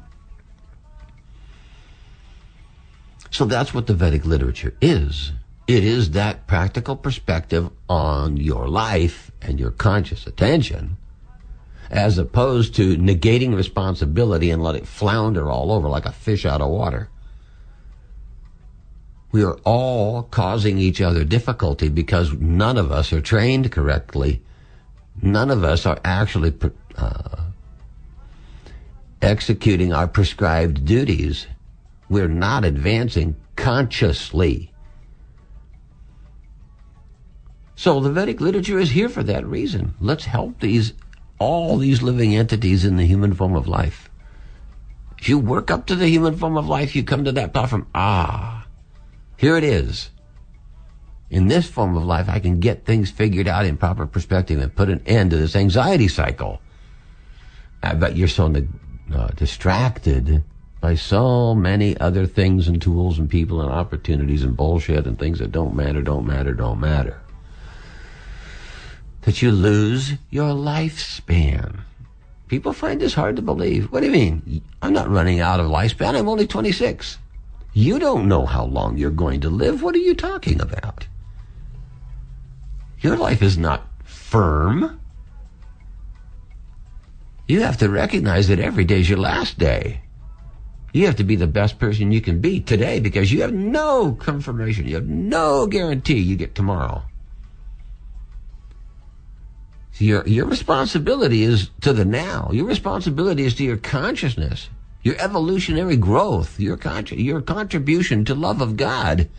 So 3.33 3.45
that's 3.45 3.73
what 3.73 3.87
the 3.87 3.95
Vedic 3.95 4.25
literature 4.25 4.75
is. 4.79 5.31
It 5.65 5.83
is 5.83 6.11
that 6.11 6.45
practical 6.45 6.95
perspective 6.95 7.71
on 7.89 8.37
your 8.37 8.67
life 8.67 9.31
and 9.41 9.59
your 9.59 9.71
conscious 9.71 10.27
attention, 10.27 10.97
as 11.89 12.19
opposed 12.19 12.75
to 12.75 12.95
negating 12.95 13.55
responsibility 13.55 14.51
and 14.51 14.61
let 14.61 14.75
it 14.75 14.85
flounder 14.85 15.49
all 15.49 15.71
over 15.71 15.89
like 15.89 16.05
a 16.05 16.11
fish 16.11 16.45
out 16.45 16.61
of 16.61 16.69
water. 16.69 17.09
We 19.31 19.43
are 19.43 19.57
all 19.63 20.23
causing 20.23 20.77
each 20.77 21.01
other 21.01 21.23
difficulty 21.23 21.89
because 21.89 22.33
none 22.33 22.77
of 22.77 22.91
us 22.91 23.11
are 23.11 23.21
trained 23.21 23.71
correctly. 23.71 24.43
None 25.23 25.49
of 25.49 25.63
us 25.63 25.87
are 25.87 25.99
actually 26.05 26.53
uh, 26.95 27.45
executing 29.23 29.91
our 29.91 30.07
prescribed 30.07 30.85
duties 30.85 31.47
we're 32.09 32.27
not 32.27 32.65
advancing 32.65 33.35
consciously. 33.55 34.71
So 37.75 37.99
the 37.99 38.11
Vedic 38.11 38.39
literature 38.39 38.79
is 38.79 38.91
here 38.91 39.09
for 39.09 39.23
that 39.23 39.45
reason. 39.45 39.95
Let's 39.99 40.25
help 40.25 40.59
these 40.59 40.93
all 41.39 41.77
these 41.77 42.01
living 42.01 42.35
entities 42.35 42.85
in 42.85 42.95
the 42.95 43.05
human 43.05 43.33
form 43.33 43.55
of 43.55 43.67
life. 43.67 44.09
If 45.17 45.27
you 45.27 45.39
work 45.39 45.71
up 45.71 45.85
to 45.87 45.95
the 45.95 46.07
human 46.07 46.37
form 46.37 46.57
of 46.57 46.67
life, 46.67 46.95
you 46.95 47.03
come 47.03 47.25
to 47.25 47.31
that 47.33 47.53
platform. 47.53 47.87
Ah, 47.95 48.67
here 49.37 49.57
it 49.57 49.63
is. 49.63 50.09
In 51.29 51.47
this 51.47 51.67
form 51.67 51.97
of 51.97 52.03
life, 52.03 52.29
I 52.29 52.39
can 52.39 52.59
get 52.59 52.85
things 52.85 53.09
figured 53.09 53.47
out 53.47 53.65
in 53.65 53.77
proper 53.77 54.05
perspective 54.05 54.59
and 54.61 54.75
put 54.75 54.89
an 54.89 55.01
end 55.05 55.31
to 55.31 55.37
this 55.37 55.55
anxiety 55.55 56.07
cycle. 56.07 56.61
I 57.81 57.95
bet 57.95 58.15
you're 58.15 58.27
so 58.27 58.53
uh, 59.13 59.27
distracted 59.29 60.43
by 60.83 60.95
so 60.95 61.55
many 61.55 61.97
other 61.99 62.27
things 62.27 62.67
and 62.67 62.81
tools 62.81 63.17
and 63.17 63.29
people 63.29 63.61
and 63.61 63.71
opportunities 63.71 64.43
and 64.43 64.57
bullshit 64.57 65.07
and 65.07 65.17
things 65.17 65.39
that 65.39 65.49
don't 65.49 65.73
matter, 65.73 66.01
don't 66.01 66.27
matter, 66.27 66.53
don't 66.53 66.77
matter. 66.81 67.21
That 69.21 69.41
you 69.41 69.49
lose 69.53 70.15
your 70.29 70.49
lifespan. 70.49 71.79
People 72.49 72.73
find 72.73 72.99
this 72.99 73.13
hard 73.13 73.37
to 73.37 73.41
believe. 73.41 73.93
What 73.93 74.01
do 74.01 74.07
you 74.07 74.11
mean? 74.11 74.61
I'm 74.81 74.91
not 74.91 75.09
running 75.09 75.39
out 75.39 75.61
of 75.61 75.67
lifespan. 75.67 76.17
I'm 76.17 76.27
only 76.27 76.47
26. 76.47 77.17
You 77.71 77.97
don't 77.97 78.27
know 78.27 78.45
how 78.45 78.65
long 78.65 78.97
you're 78.97 79.09
going 79.09 79.39
to 79.39 79.49
live. 79.49 79.83
What 79.83 79.95
are 79.95 79.99
you 79.99 80.13
talking 80.13 80.59
about? 80.59 81.07
Your 82.99 83.15
life 83.15 83.41
is 83.41 83.57
not 83.57 83.87
firm. 84.03 84.99
You 87.47 87.61
have 87.61 87.77
to 87.77 87.87
recognize 87.87 88.49
that 88.49 88.59
every 88.59 88.83
day 88.83 88.99
is 88.99 89.09
your 89.09 89.19
last 89.19 89.57
day. 89.57 90.01
You 90.93 91.07
have 91.07 91.17
to 91.17 91.25
be 91.25 91.37
the 91.37 91.47
best 91.47 91.79
person 91.79 92.13
you 92.13 92.21
can 92.21 92.41
be 92.41 92.61
today 92.61 93.01
because 93.01 93.33
you 93.33 93.41
have 93.43 93.53
no 93.53 94.13
confirmation. 94.13 94.87
You 94.87 94.95
have 94.95 95.07
no 95.07 95.67
guarantee 95.67 96.19
you 96.19 96.37
get 96.37 96.55
tomorrow. 96.55 97.03
So 99.93 100.05
your, 100.05 100.27
your 100.27 100.47
responsibility 100.47 101.43
is 101.43 101.71
to 101.81 101.93
the 101.93 102.05
now. 102.05 102.49
Your 102.53 102.67
responsibility 102.67 103.45
is 103.45 103.55
to 103.55 103.63
your 103.65 103.77
consciousness, 103.77 104.69
your 105.03 105.15
evolutionary 105.19 105.97
growth, 105.97 106.59
your, 106.59 106.77
con- 106.77 107.07
your 107.11 107.41
contribution 107.41 108.25
to 108.25 108.35
love 108.35 108.61
of 108.61 108.77
God 108.77 109.29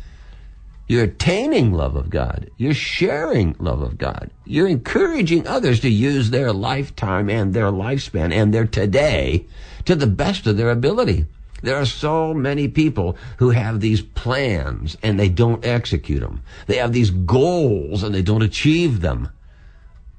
You're 0.88 1.04
attaining 1.04 1.72
love 1.72 1.96
of 1.96 2.10
God. 2.10 2.50
You're 2.58 2.74
sharing 2.74 3.56
love 3.58 3.80
of 3.80 3.96
God. 3.96 4.30
You're 4.44 4.68
encouraging 4.68 5.46
others 5.46 5.80
to 5.80 5.88
use 5.88 6.30
their 6.30 6.52
lifetime 6.52 7.30
and 7.30 7.54
their 7.54 7.72
lifespan 7.72 8.32
and 8.34 8.52
their 8.52 8.66
today 8.66 9.46
to 9.86 9.94
the 9.96 10.06
best 10.06 10.46
of 10.46 10.58
their 10.58 10.70
ability. 10.70 11.24
There 11.64 11.80
are 11.80 11.86
so 11.86 12.34
many 12.34 12.68
people 12.68 13.16
who 13.38 13.48
have 13.50 13.80
these 13.80 14.02
plans 14.02 14.98
and 15.02 15.18
they 15.18 15.30
don't 15.30 15.64
execute 15.64 16.20
them. 16.20 16.42
They 16.66 16.76
have 16.76 16.92
these 16.92 17.10
goals 17.10 18.02
and 18.02 18.14
they 18.14 18.20
don't 18.20 18.42
achieve 18.42 19.00
them. 19.00 19.30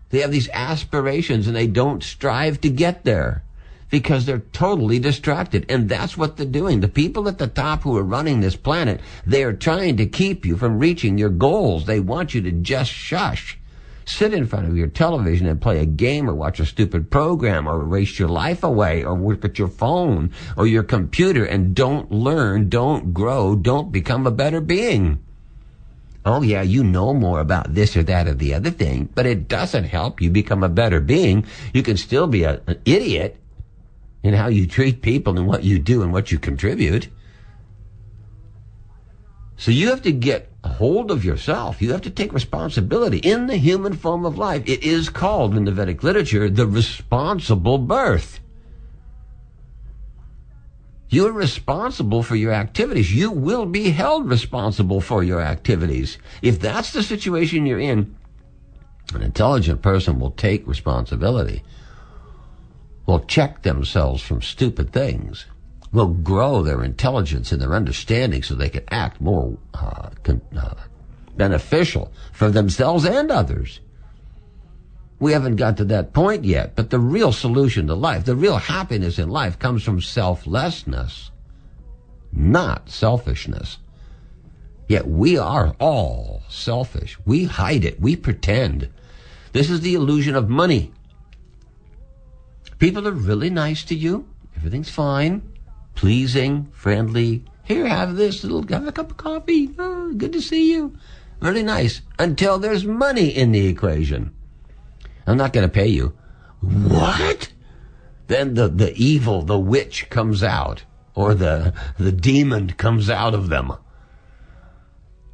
They 0.09 0.21
have 0.21 0.31
these 0.31 0.49
aspirations 0.49 1.45
and 1.45 1.55
they 1.55 1.67
don't 1.67 2.01
strive 2.01 2.61
to 2.61 2.69
get 2.71 3.03
there 3.03 3.43
because 3.91 4.25
they're 4.25 4.39
totally 4.53 4.97
distracted. 4.97 5.67
And 5.69 5.87
that's 5.87 6.17
what 6.17 6.35
they're 6.35 6.47
doing. 6.47 6.79
The 6.79 6.87
people 6.87 7.27
at 7.27 7.37
the 7.37 7.45
top 7.45 7.83
who 7.83 7.95
are 7.95 8.03
running 8.03 8.39
this 8.39 8.55
planet, 8.55 8.99
they 9.23 9.43
are 9.43 9.53
trying 9.53 9.97
to 9.97 10.07
keep 10.07 10.47
you 10.47 10.57
from 10.57 10.79
reaching 10.79 11.19
your 11.19 11.29
goals. 11.29 11.85
They 11.85 11.99
want 11.99 12.33
you 12.33 12.41
to 12.41 12.51
just 12.51 12.91
shush. 12.91 13.59
Sit 14.05 14.33
in 14.33 14.45
front 14.45 14.67
of 14.67 14.77
your 14.77 14.87
television 14.87 15.47
and 15.47 15.59
play 15.59 15.79
a 15.79 15.85
game 15.85 16.29
or 16.29 16.35
watch 16.35 16.59
a 16.59 16.65
stupid 16.65 17.09
program 17.09 17.67
or 17.67 17.85
waste 17.85 18.19
your 18.19 18.29
life 18.29 18.63
away 18.63 19.03
or 19.03 19.15
work 19.15 19.43
at 19.43 19.57
your 19.57 19.67
phone 19.67 20.31
or 20.55 20.67
your 20.67 20.83
computer 20.83 21.43
and 21.43 21.75
don't 21.75 22.11
learn, 22.11 22.69
don't 22.69 23.13
grow, 23.13 23.55
don't 23.55 23.91
become 23.91 24.27
a 24.27 24.31
better 24.31 24.61
being. 24.61 25.23
Oh 26.23 26.41
yeah, 26.41 26.61
you 26.61 26.83
know 26.83 27.13
more 27.13 27.39
about 27.39 27.73
this 27.73 27.95
or 27.95 28.03
that 28.03 28.27
or 28.27 28.33
the 28.33 28.53
other 28.53 28.71
thing, 28.71 29.09
but 29.13 29.25
it 29.25 29.47
doesn't 29.47 29.83
help 29.83 30.21
you 30.21 30.29
become 30.29 30.63
a 30.63 30.69
better 30.69 30.99
being. 30.99 31.45
You 31.73 31.83
can 31.83 31.97
still 31.97 32.27
be 32.27 32.43
a, 32.43 32.61
an 32.67 32.81
idiot 32.85 33.37
in 34.23 34.33
how 34.33 34.47
you 34.47 34.65
treat 34.65 35.03
people 35.03 35.37
and 35.37 35.47
what 35.47 35.63
you 35.63 35.77
do 35.77 36.01
and 36.01 36.11
what 36.11 36.31
you 36.31 36.39
contribute. 36.39 37.09
So 39.57 39.71
you 39.71 39.89
have 39.89 40.01
to 40.01 40.11
get 40.11 40.54
hold 40.67 41.11
of 41.11 41.23
yourself. 41.23 41.81
You 41.81 41.91
have 41.91 42.01
to 42.01 42.09
take 42.09 42.33
responsibility 42.33 43.17
in 43.19 43.47
the 43.47 43.57
human 43.57 43.93
form 43.93 44.25
of 44.25 44.37
life. 44.37 44.63
It 44.65 44.83
is 44.83 45.09
called 45.09 45.55
in 45.55 45.65
the 45.65 45.71
Vedic 45.71 46.03
literature 46.03 46.49
the 46.49 46.67
responsible 46.67 47.77
birth. 47.77 48.39
You're 51.09 51.31
responsible 51.31 52.23
for 52.23 52.35
your 52.35 52.51
activities. 52.51 53.13
You 53.13 53.31
will 53.31 53.65
be 53.65 53.91
held 53.91 54.29
responsible 54.29 55.01
for 55.01 55.23
your 55.23 55.41
activities. 55.41 56.17
If 56.41 56.59
that's 56.59 56.91
the 56.91 57.03
situation 57.03 57.65
you're 57.65 57.79
in, 57.79 58.15
an 59.13 59.21
intelligent 59.21 59.81
person 59.81 60.19
will 60.19 60.31
take 60.31 60.67
responsibility 60.67 61.63
will 63.05 63.19
check 63.19 63.61
themselves 63.61 64.21
from 64.21 64.41
stupid 64.41 64.91
things, 64.91 65.45
will 65.95 66.07
grow 66.07 66.61
their 66.61 66.83
intelligence 66.83 67.51
and 67.51 67.61
their 67.61 67.73
understanding 67.73 68.43
so 68.43 68.53
they 68.53 68.69
can 68.69 68.83
act 68.91 69.21
more 69.21 69.57
uh, 69.73 70.09
con- 70.23 70.41
uh, 70.55 70.75
beneficial 71.37 72.11
for 72.33 72.51
themselves 72.51 73.05
and 73.05 73.31
others. 73.31 73.79
We 75.19 75.31
haven't 75.31 75.55
got 75.55 75.77
to 75.77 75.85
that 75.85 76.11
point 76.11 76.43
yet, 76.43 76.75
but 76.75 76.89
the 76.89 76.99
real 76.99 77.31
solution 77.31 77.87
to 77.87 77.95
life, 77.95 78.25
the 78.25 78.35
real 78.35 78.57
happiness 78.57 79.17
in 79.17 79.29
life 79.29 79.57
comes 79.57 79.83
from 79.83 80.01
selflessness, 80.01 81.31
not 82.33 82.89
selfishness. 82.89 83.77
Yet 84.87 85.07
we 85.07 85.37
are 85.37 85.75
all 85.79 86.43
selfish. 86.49 87.17
We 87.25 87.45
hide 87.45 87.85
it. 87.85 87.99
We 87.99 88.17
pretend. 88.17 88.89
This 89.53 89.69
is 89.69 89.79
the 89.79 89.95
illusion 89.95 90.35
of 90.35 90.49
money. 90.49 90.91
People 92.77 93.07
are 93.07 93.13
really 93.13 93.49
nice 93.49 93.85
to 93.85 93.95
you. 93.95 94.27
Everything's 94.57 94.89
fine. 94.89 95.54
Pleasing, 95.95 96.67
friendly. 96.71 97.43
Here, 97.63 97.87
have 97.87 98.15
this 98.15 98.43
little, 98.43 98.65
have 98.67 98.87
a 98.87 98.91
cup 98.91 99.11
of 99.11 99.17
coffee. 99.17 99.71
Oh, 99.79 100.13
good 100.13 100.33
to 100.33 100.41
see 100.41 100.71
you. 100.71 100.95
Really 101.39 101.63
nice. 101.63 102.01
Until 102.19 102.59
there's 102.59 102.85
money 102.85 103.29
in 103.29 103.51
the 103.51 103.67
equation. 103.67 104.35
I'm 105.25 105.37
not 105.37 105.53
going 105.53 105.67
to 105.67 105.73
pay 105.73 105.87
you. 105.87 106.13
What? 106.61 107.51
Then 108.27 108.53
the, 108.53 108.67
the 108.67 108.93
evil, 108.95 109.41
the 109.41 109.59
witch 109.59 110.09
comes 110.09 110.43
out. 110.43 110.83
Or 111.15 111.33
the, 111.33 111.73
the 111.97 112.11
demon 112.11 112.71
comes 112.71 113.09
out 113.09 113.33
of 113.33 113.49
them. 113.49 113.73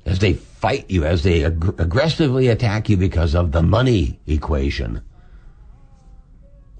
As 0.06 0.20
they 0.20 0.34
fight 0.34 0.90
you, 0.90 1.06
as 1.06 1.24
they 1.24 1.44
ag- 1.44 1.76
aggressively 1.80 2.48
attack 2.48 2.88
you 2.88 2.98
because 2.98 3.36
of 3.36 3.52
the 3.52 3.64
money 3.64 4.20
equation. 4.28 5.02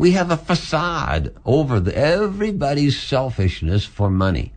We 0.02 0.14
have 0.14 0.32
a 0.32 0.38
facade 0.38 1.32
over 1.46 1.80
the, 1.80 1.96
everybody's 1.96 3.00
selfishness 3.00 3.86
for 3.86 4.10
money, 4.10 4.52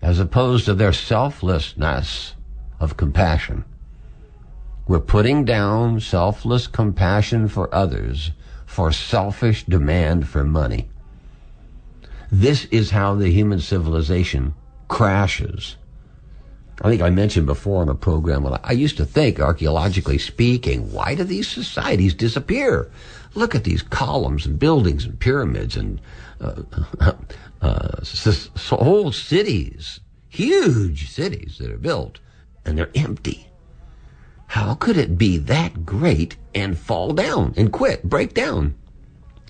as 0.00 0.20
opposed 0.20 0.66
to 0.66 0.74
their 0.74 0.92
selflessness 0.92 2.34
of 2.78 2.96
compassion. 2.96 3.64
We're 4.86 5.00
putting 5.00 5.44
down 5.44 5.98
selfless 5.98 6.68
compassion 6.68 7.48
for 7.48 7.74
others 7.74 8.30
for 8.66 8.92
selfish 8.92 9.64
demand 9.64 10.28
for 10.28 10.44
money. 10.44 10.88
This 12.30 12.66
is 12.66 12.92
how 12.92 13.16
the 13.16 13.32
human 13.32 13.58
civilization 13.58 14.54
crashes. 14.86 15.76
I 16.82 16.88
think 16.88 17.02
I 17.02 17.10
mentioned 17.10 17.46
before 17.46 17.82
on 17.82 17.88
a 17.88 17.94
program, 17.96 18.46
I 18.62 18.72
used 18.72 18.96
to 18.96 19.04
think, 19.04 19.40
archaeologically 19.40 20.18
speaking, 20.18 20.92
why 20.92 21.14
do 21.16 21.24
these 21.24 21.48
societies 21.48 22.14
disappear? 22.14 22.90
Look 23.34 23.54
at 23.54 23.64
these 23.64 23.82
columns 23.82 24.46
and 24.46 24.58
buildings 24.58 25.04
and 25.04 25.18
pyramids 25.18 25.76
and 25.76 26.00
uh, 26.40 26.62
uh, 27.60 28.04
whole 28.70 29.12
cities, 29.12 30.00
huge 30.28 31.10
cities 31.10 31.58
that 31.58 31.70
are 31.70 31.78
built, 31.78 32.20
and 32.64 32.78
they're 32.78 32.90
empty. 32.94 33.48
How 34.46 34.74
could 34.74 34.96
it 34.96 35.18
be 35.18 35.38
that 35.38 35.84
great 35.84 36.36
and 36.54 36.78
fall 36.78 37.12
down 37.12 37.54
and 37.56 37.72
quit, 37.72 38.04
break 38.04 38.34
down? 38.34 38.74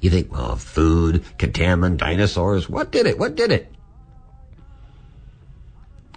You 0.01 0.11
think, 0.11 0.33
well, 0.33 0.57
food, 0.57 1.25
contaminant, 1.39 1.99
dinosaurs, 1.99 2.69
what 2.69 2.91
did 2.91 3.07
it? 3.07 3.19
What 3.19 3.35
did 3.35 3.53
it? 3.53 3.75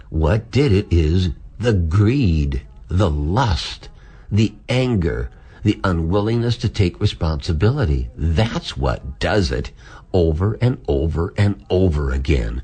What 0.09 0.51
did 0.51 0.71
it 0.71 0.87
is 0.89 1.29
the 1.59 1.73
greed, 1.73 2.61
the 2.87 3.09
lust, 3.09 3.89
the 4.31 4.53
anger, 4.69 5.29
the 5.63 5.79
unwillingness 5.83 6.57
to 6.57 6.69
take 6.69 6.99
responsibility. 6.99 8.09
That's 8.15 8.77
what 8.77 9.19
does 9.19 9.51
it 9.51 9.71
over 10.13 10.57
and 10.61 10.83
over 10.87 11.33
and 11.37 11.65
over 11.69 12.11
again. 12.11 12.61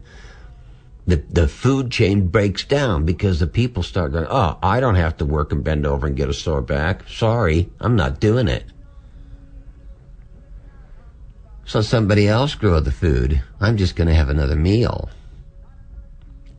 The, 1.05 1.17
the 1.17 1.47
food 1.49 1.91
chain 1.91 2.27
breaks 2.27 2.63
down 2.63 3.05
because 3.05 3.39
the 3.39 3.47
people 3.47 3.83
start 3.83 4.13
going, 4.13 4.27
oh, 4.29 4.57
I 4.63 4.79
don't 4.79 4.95
have 4.95 5.17
to 5.17 5.25
work 5.25 5.51
and 5.51 5.63
bend 5.63 5.85
over 5.85 6.07
and 6.07 6.15
get 6.15 6.29
a 6.29 6.33
sore 6.33 6.61
back. 6.61 7.07
Sorry, 7.09 7.69
I'm 7.79 7.95
not 7.95 8.21
doing 8.21 8.47
it. 8.47 8.65
So 11.65 11.81
somebody 11.81 12.27
else 12.27 12.55
grow 12.55 12.79
the 12.79 12.91
food. 12.91 13.41
I'm 13.59 13.77
just 13.77 13.95
going 13.95 14.07
to 14.07 14.13
have 14.13 14.29
another 14.29 14.55
meal. 14.55 15.09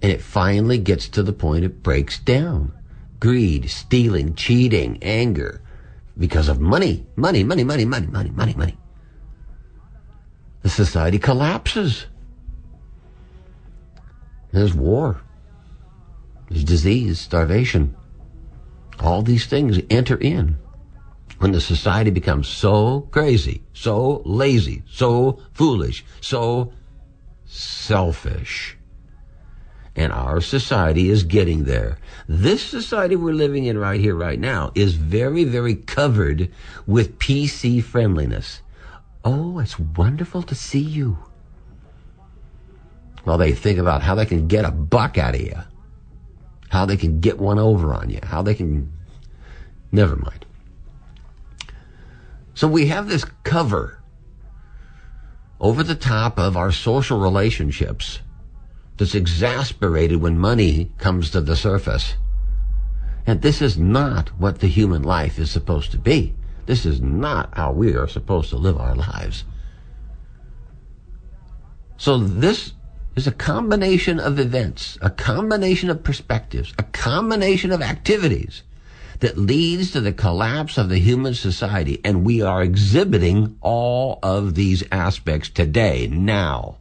And 0.02 0.12
it 0.12 0.20
finally 0.20 0.78
gets 0.78 1.08
to 1.10 1.22
the 1.22 1.32
point 1.32 1.64
it 1.64 1.82
breaks 1.82 2.18
down. 2.18 2.72
Greed, 3.20 3.70
stealing, 3.70 4.34
cheating, 4.34 4.98
anger, 5.02 5.62
because 6.16 6.48
of 6.48 6.60
money, 6.60 7.06
money, 7.16 7.42
money, 7.44 7.64
money, 7.64 7.84
money, 7.84 8.06
money, 8.06 8.30
money, 8.30 8.54
money. 8.54 8.76
The 10.62 10.68
society 10.70 11.18
collapses. 11.18 12.06
There's 14.52 14.74
war. 14.74 15.20
There's 16.48 16.64
disease, 16.64 17.20
starvation. 17.20 17.96
All 19.00 19.22
these 19.22 19.46
things 19.46 19.80
enter 19.90 20.16
in 20.16 20.56
when 21.38 21.52
the 21.52 21.60
society 21.60 22.10
becomes 22.10 22.48
so 22.48 23.02
crazy, 23.10 23.62
so 23.72 24.22
lazy, 24.24 24.82
so 24.86 25.40
foolish, 25.52 26.04
so 26.20 26.72
selfish 27.44 28.78
and 29.96 30.12
our 30.12 30.40
society 30.40 31.08
is 31.08 31.22
getting 31.22 31.64
there. 31.64 31.98
This 32.28 32.62
society 32.62 33.16
we're 33.16 33.32
living 33.32 33.64
in 33.66 33.78
right 33.78 34.00
here, 34.00 34.14
right 34.14 34.38
now, 34.38 34.72
is 34.74 34.94
very, 34.94 35.44
very 35.44 35.76
covered 35.76 36.50
with 36.86 37.18
PC 37.18 37.82
friendliness. 37.82 38.60
Oh, 39.24 39.58
it's 39.58 39.78
wonderful 39.78 40.42
to 40.42 40.54
see 40.54 40.80
you. 40.80 41.18
Well, 43.24 43.38
they 43.38 43.52
think 43.52 43.78
about 43.78 44.02
how 44.02 44.14
they 44.14 44.26
can 44.26 44.48
get 44.48 44.64
a 44.64 44.70
buck 44.70 45.16
out 45.16 45.34
of 45.34 45.40
you, 45.40 45.56
how 46.68 46.84
they 46.84 46.96
can 46.96 47.20
get 47.20 47.38
one 47.38 47.58
over 47.58 47.94
on 47.94 48.10
you, 48.10 48.20
how 48.22 48.42
they 48.42 48.54
can. 48.54 48.92
Never 49.92 50.16
mind. 50.16 50.44
So 52.54 52.68
we 52.68 52.86
have 52.86 53.08
this 53.08 53.24
cover 53.44 54.00
over 55.60 55.82
the 55.82 55.94
top 55.94 56.38
of 56.38 56.56
our 56.56 56.72
social 56.72 57.18
relationships 57.18 58.20
that's 58.96 59.14
exasperated 59.14 60.20
when 60.20 60.38
money 60.38 60.90
comes 60.98 61.30
to 61.30 61.40
the 61.40 61.56
surface. 61.56 62.14
And 63.26 63.42
this 63.42 63.62
is 63.62 63.78
not 63.78 64.28
what 64.38 64.60
the 64.60 64.68
human 64.68 65.02
life 65.02 65.38
is 65.38 65.50
supposed 65.50 65.90
to 65.92 65.98
be. 65.98 66.34
This 66.66 66.86
is 66.86 67.00
not 67.00 67.50
how 67.54 67.72
we 67.72 67.94
are 67.94 68.08
supposed 68.08 68.50
to 68.50 68.56
live 68.56 68.78
our 68.78 68.94
lives. 68.94 69.44
So 71.96 72.18
this 72.18 72.72
is 73.16 73.26
a 73.26 73.32
combination 73.32 74.18
of 74.18 74.38
events, 74.38 74.98
a 75.00 75.10
combination 75.10 75.90
of 75.90 76.02
perspectives, 76.02 76.72
a 76.78 76.82
combination 76.82 77.70
of 77.70 77.82
activities 77.82 78.62
that 79.20 79.38
leads 79.38 79.92
to 79.92 80.00
the 80.00 80.12
collapse 80.12 80.76
of 80.76 80.88
the 80.88 80.98
human 80.98 81.34
society. 81.34 82.00
And 82.04 82.24
we 82.24 82.42
are 82.42 82.62
exhibiting 82.62 83.56
all 83.60 84.18
of 84.22 84.54
these 84.54 84.82
aspects 84.90 85.48
today, 85.48 86.08
now. 86.08 86.78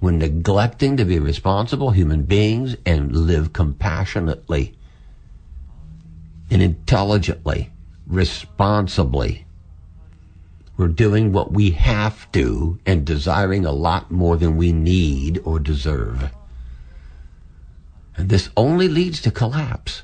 We're 0.00 0.12
neglecting 0.12 0.96
to 0.96 1.04
be 1.04 1.18
responsible 1.18 1.90
human 1.90 2.22
beings 2.22 2.76
and 2.86 3.14
live 3.14 3.52
compassionately 3.52 4.74
and 6.50 6.62
intelligently, 6.62 7.70
responsibly. 8.06 9.44
We're 10.76 10.88
doing 10.88 11.32
what 11.32 11.52
we 11.52 11.72
have 11.72 12.32
to 12.32 12.78
and 12.86 13.04
desiring 13.04 13.66
a 13.66 13.72
lot 13.72 14.10
more 14.10 14.38
than 14.38 14.56
we 14.56 14.72
need 14.72 15.38
or 15.44 15.60
deserve. 15.60 16.30
And 18.16 18.30
this 18.30 18.48
only 18.56 18.88
leads 18.88 19.20
to 19.22 19.30
collapse. 19.30 20.02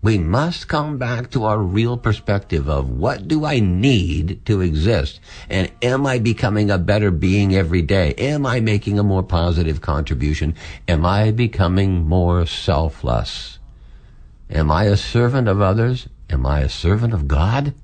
We 0.00 0.16
must 0.16 0.68
come 0.68 0.96
back 0.96 1.30
to 1.30 1.44
our 1.44 1.58
real 1.58 1.96
perspective 1.96 2.68
of 2.68 2.88
what 2.88 3.26
do 3.26 3.44
I 3.44 3.58
need 3.58 4.44
to 4.46 4.60
exist? 4.60 5.18
And 5.50 5.72
am 5.82 6.06
I 6.06 6.20
becoming 6.20 6.70
a 6.70 6.78
better 6.78 7.10
being 7.10 7.54
every 7.54 7.82
day? 7.82 8.14
Am 8.14 8.46
I 8.46 8.60
making 8.60 8.98
a 8.98 9.02
more 9.02 9.24
positive 9.24 9.80
contribution? 9.80 10.54
Am 10.86 11.04
I 11.04 11.32
becoming 11.32 12.06
more 12.06 12.46
selfless? 12.46 13.58
Am 14.48 14.70
I 14.70 14.84
a 14.84 14.96
servant 14.96 15.48
of 15.48 15.60
others? 15.60 16.08
Am 16.30 16.46
I 16.46 16.60
a 16.60 16.68
servant 16.68 17.12
of 17.12 17.26
God? 17.26 17.74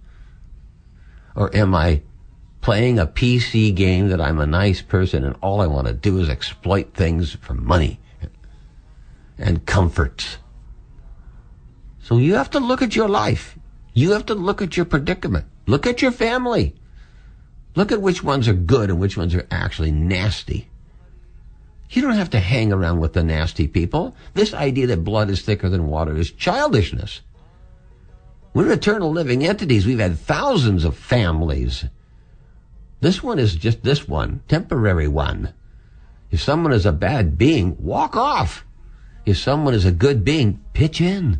Or 1.34 1.54
am 1.54 1.74
I 1.74 2.02
playing 2.60 2.98
a 2.98 3.06
PC 3.06 3.74
game 3.74 4.08
that 4.08 4.20
I'm 4.20 4.38
a 4.38 4.46
nice 4.46 4.80
person 4.80 5.24
and 5.24 5.36
all 5.42 5.60
I 5.60 5.66
want 5.66 5.88
to 5.88 5.92
do 5.92 6.18
is 6.18 6.30
exploit 6.30 6.94
things 6.94 7.32
for 7.34 7.54
money 7.54 7.98
and 9.36 9.66
comforts. 9.66 10.38
So 12.04 12.18
you 12.18 12.34
have 12.34 12.50
to 12.50 12.60
look 12.60 12.82
at 12.82 12.94
your 12.94 13.08
life. 13.08 13.58
You 13.92 14.12
have 14.12 14.26
to 14.26 14.34
look 14.34 14.62
at 14.62 14.76
your 14.76 14.86
predicament. 14.86 15.46
Look 15.66 15.86
at 15.86 16.02
your 16.02 16.12
family. 16.12 16.76
Look 17.74 17.90
at 17.90 18.00
which 18.00 18.22
ones 18.22 18.46
are 18.46 18.54
good 18.54 18.90
and 18.90 19.00
which 19.00 19.16
ones 19.16 19.34
are 19.34 19.46
actually 19.50 19.90
nasty. 19.90 20.68
You 21.90 22.02
don't 22.02 22.12
have 22.12 22.30
to 22.30 22.40
hang 22.40 22.72
around 22.72 23.00
with 23.00 23.14
the 23.14 23.24
nasty 23.24 23.66
people. 23.66 24.14
This 24.34 24.54
idea 24.54 24.86
that 24.86 25.02
blood 25.02 25.30
is 25.30 25.42
thicker 25.42 25.68
than 25.68 25.88
water 25.88 26.16
is 26.16 26.30
childishness. 26.30 27.22
We're 28.52 28.70
eternal 28.70 29.10
living 29.10 29.44
entities. 29.44 29.84
We've 29.84 29.98
had 29.98 30.18
thousands 30.18 30.84
of 30.84 30.96
families 30.96 31.86
this 33.04 33.22
one 33.22 33.38
is 33.38 33.54
just 33.54 33.82
this 33.82 34.08
one, 34.08 34.40
temporary 34.48 35.08
one. 35.08 35.52
If 36.30 36.40
someone 36.40 36.72
is 36.72 36.86
a 36.86 36.90
bad 36.90 37.36
being, 37.36 37.76
walk 37.78 38.16
off. 38.16 38.64
If 39.26 39.36
someone 39.36 39.74
is 39.74 39.84
a 39.84 39.92
good 39.92 40.24
being, 40.24 40.64
pitch 40.72 41.02
in. 41.02 41.38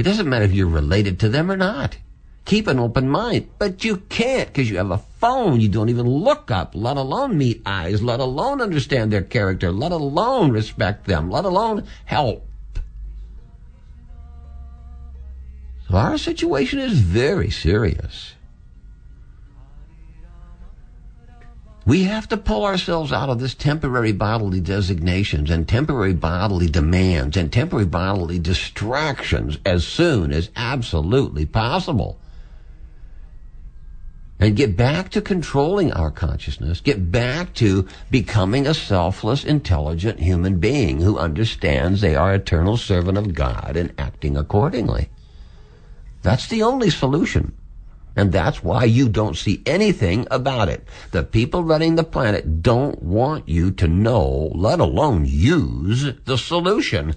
It 0.00 0.04
doesn't 0.04 0.30
matter 0.30 0.46
if 0.46 0.52
you're 0.52 0.66
related 0.66 1.20
to 1.20 1.28
them 1.28 1.50
or 1.50 1.58
not. 1.58 1.98
Keep 2.46 2.68
an 2.68 2.78
open 2.78 3.06
mind. 3.06 3.50
But 3.58 3.84
you 3.84 3.98
can't 4.08 4.48
because 4.48 4.70
you 4.70 4.78
have 4.78 4.90
a 4.90 4.96
phone. 4.96 5.60
You 5.60 5.68
don't 5.68 5.90
even 5.90 6.08
look 6.08 6.50
up, 6.50 6.72
let 6.74 6.96
alone 6.96 7.36
meet 7.36 7.60
eyes, 7.66 8.02
let 8.02 8.18
alone 8.18 8.62
understand 8.62 9.12
their 9.12 9.20
character, 9.20 9.70
let 9.70 9.92
alone 9.92 10.52
respect 10.52 11.04
them, 11.04 11.30
let 11.30 11.44
alone 11.44 11.86
help. 12.06 12.48
So 15.86 15.96
our 15.96 16.16
situation 16.16 16.78
is 16.78 17.00
very 17.00 17.50
serious. 17.50 18.32
We 21.86 22.04
have 22.04 22.28
to 22.28 22.36
pull 22.36 22.64
ourselves 22.64 23.10
out 23.10 23.30
of 23.30 23.40
this 23.40 23.54
temporary 23.54 24.12
bodily 24.12 24.60
designations 24.60 25.50
and 25.50 25.66
temporary 25.66 26.12
bodily 26.12 26.68
demands 26.68 27.36
and 27.36 27.50
temporary 27.50 27.86
bodily 27.86 28.38
distractions 28.38 29.58
as 29.64 29.86
soon 29.86 30.30
as 30.32 30.50
absolutely 30.56 31.46
possible. 31.46 32.18
And 34.38 34.56
get 34.56 34.76
back 34.76 35.10
to 35.10 35.20
controlling 35.20 35.92
our 35.92 36.10
consciousness, 36.10 36.80
get 36.80 37.10
back 37.10 37.54
to 37.54 37.86
becoming 38.10 38.66
a 38.66 38.72
selfless, 38.72 39.44
intelligent 39.44 40.20
human 40.20 40.58
being 40.58 41.00
who 41.00 41.18
understands 41.18 42.00
they 42.00 42.14
are 42.14 42.34
eternal 42.34 42.78
servant 42.78 43.18
of 43.18 43.34
God 43.34 43.76
and 43.76 43.92
acting 43.98 44.36
accordingly. 44.36 45.10
That's 46.22 46.46
the 46.46 46.62
only 46.62 46.90
solution. 46.90 47.54
And 48.16 48.32
that's 48.32 48.62
why 48.62 48.84
you 48.84 49.08
don't 49.08 49.36
see 49.36 49.62
anything 49.66 50.26
about 50.30 50.68
it. 50.68 50.86
The 51.12 51.22
people 51.22 51.64
running 51.64 51.94
the 51.94 52.04
planet 52.04 52.62
don't 52.62 53.02
want 53.02 53.48
you 53.48 53.70
to 53.72 53.88
know, 53.88 54.50
let 54.54 54.80
alone 54.80 55.24
use 55.26 56.14
the 56.24 56.36
solution. 56.36 57.14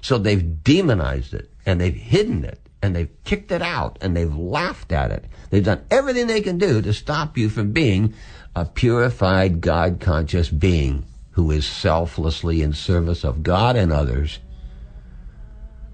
So 0.00 0.18
they've 0.18 0.62
demonized 0.62 1.34
it 1.34 1.50
and 1.66 1.80
they've 1.80 1.94
hidden 1.94 2.44
it 2.44 2.60
and 2.82 2.94
they've 2.94 3.10
kicked 3.24 3.52
it 3.52 3.62
out 3.62 3.98
and 4.00 4.16
they've 4.16 4.34
laughed 4.34 4.92
at 4.92 5.10
it. 5.10 5.24
They've 5.50 5.64
done 5.64 5.84
everything 5.90 6.26
they 6.26 6.40
can 6.40 6.58
do 6.58 6.80
to 6.82 6.92
stop 6.92 7.36
you 7.36 7.48
from 7.48 7.72
being 7.72 8.14
a 8.54 8.64
purified 8.64 9.60
God 9.60 10.00
conscious 10.00 10.48
being 10.48 11.04
who 11.32 11.50
is 11.50 11.66
selflessly 11.66 12.62
in 12.62 12.72
service 12.72 13.24
of 13.24 13.42
God 13.42 13.76
and 13.76 13.92
others 13.92 14.38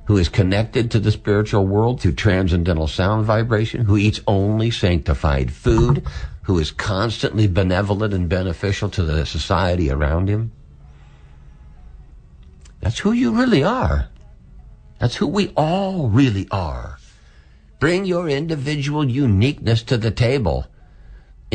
who 0.07 0.17
is 0.17 0.29
connected 0.29 0.91
to 0.91 1.01
the 1.01 1.11
spiritual 1.11 1.67
world 1.67 2.01
through 2.01 2.13
transcendental 2.13 2.87
sound 2.87 3.25
vibration, 3.25 3.85
who 3.85 3.97
eats 3.97 4.21
only 4.27 4.71
sanctified 4.71 5.53
food, 5.53 6.05
who 6.43 6.59
is 6.59 6.71
constantly 6.71 7.47
benevolent 7.47 8.13
and 8.13 8.29
beneficial 8.29 8.91
to 8.91 9.03
the 9.03 9.25
society 9.25 9.91
around 9.91 10.29
him. 10.29 10.53
That's 12.81 12.99
who 12.99 13.13
you 13.13 13.33
really 13.33 13.65
are. 13.65 14.09
That's 14.99 15.17
who 15.17 15.27
we 15.27 15.53
all 15.57 16.09
really 16.09 16.47
are. 16.51 16.99
Bring 17.81 18.05
your 18.05 18.29
individual 18.29 19.09
uniqueness 19.09 19.83
to 19.85 19.97
the 19.97 20.11
table 20.11 20.67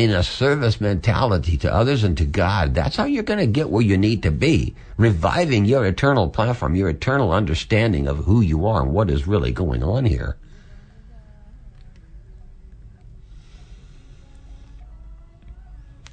in 0.00 0.10
a 0.10 0.22
service 0.22 0.80
mentality 0.80 1.58
to 1.58 1.70
others 1.70 2.04
and 2.04 2.16
to 2.16 2.24
God, 2.24 2.74
that's 2.74 2.96
how 2.96 3.04
you're 3.04 3.22
going 3.22 3.38
to 3.38 3.46
get 3.46 3.68
where 3.68 3.82
you 3.82 3.98
need 3.98 4.22
to 4.22 4.30
be. 4.30 4.74
Reviving 4.96 5.66
your 5.66 5.84
eternal 5.84 6.30
platform, 6.30 6.74
your 6.74 6.88
eternal 6.88 7.32
understanding 7.32 8.08
of 8.08 8.24
who 8.24 8.40
you 8.40 8.66
are 8.66 8.80
and 8.82 8.94
what 8.94 9.10
is 9.10 9.26
really 9.26 9.52
going 9.52 9.82
on 9.82 10.06
here. 10.06 10.38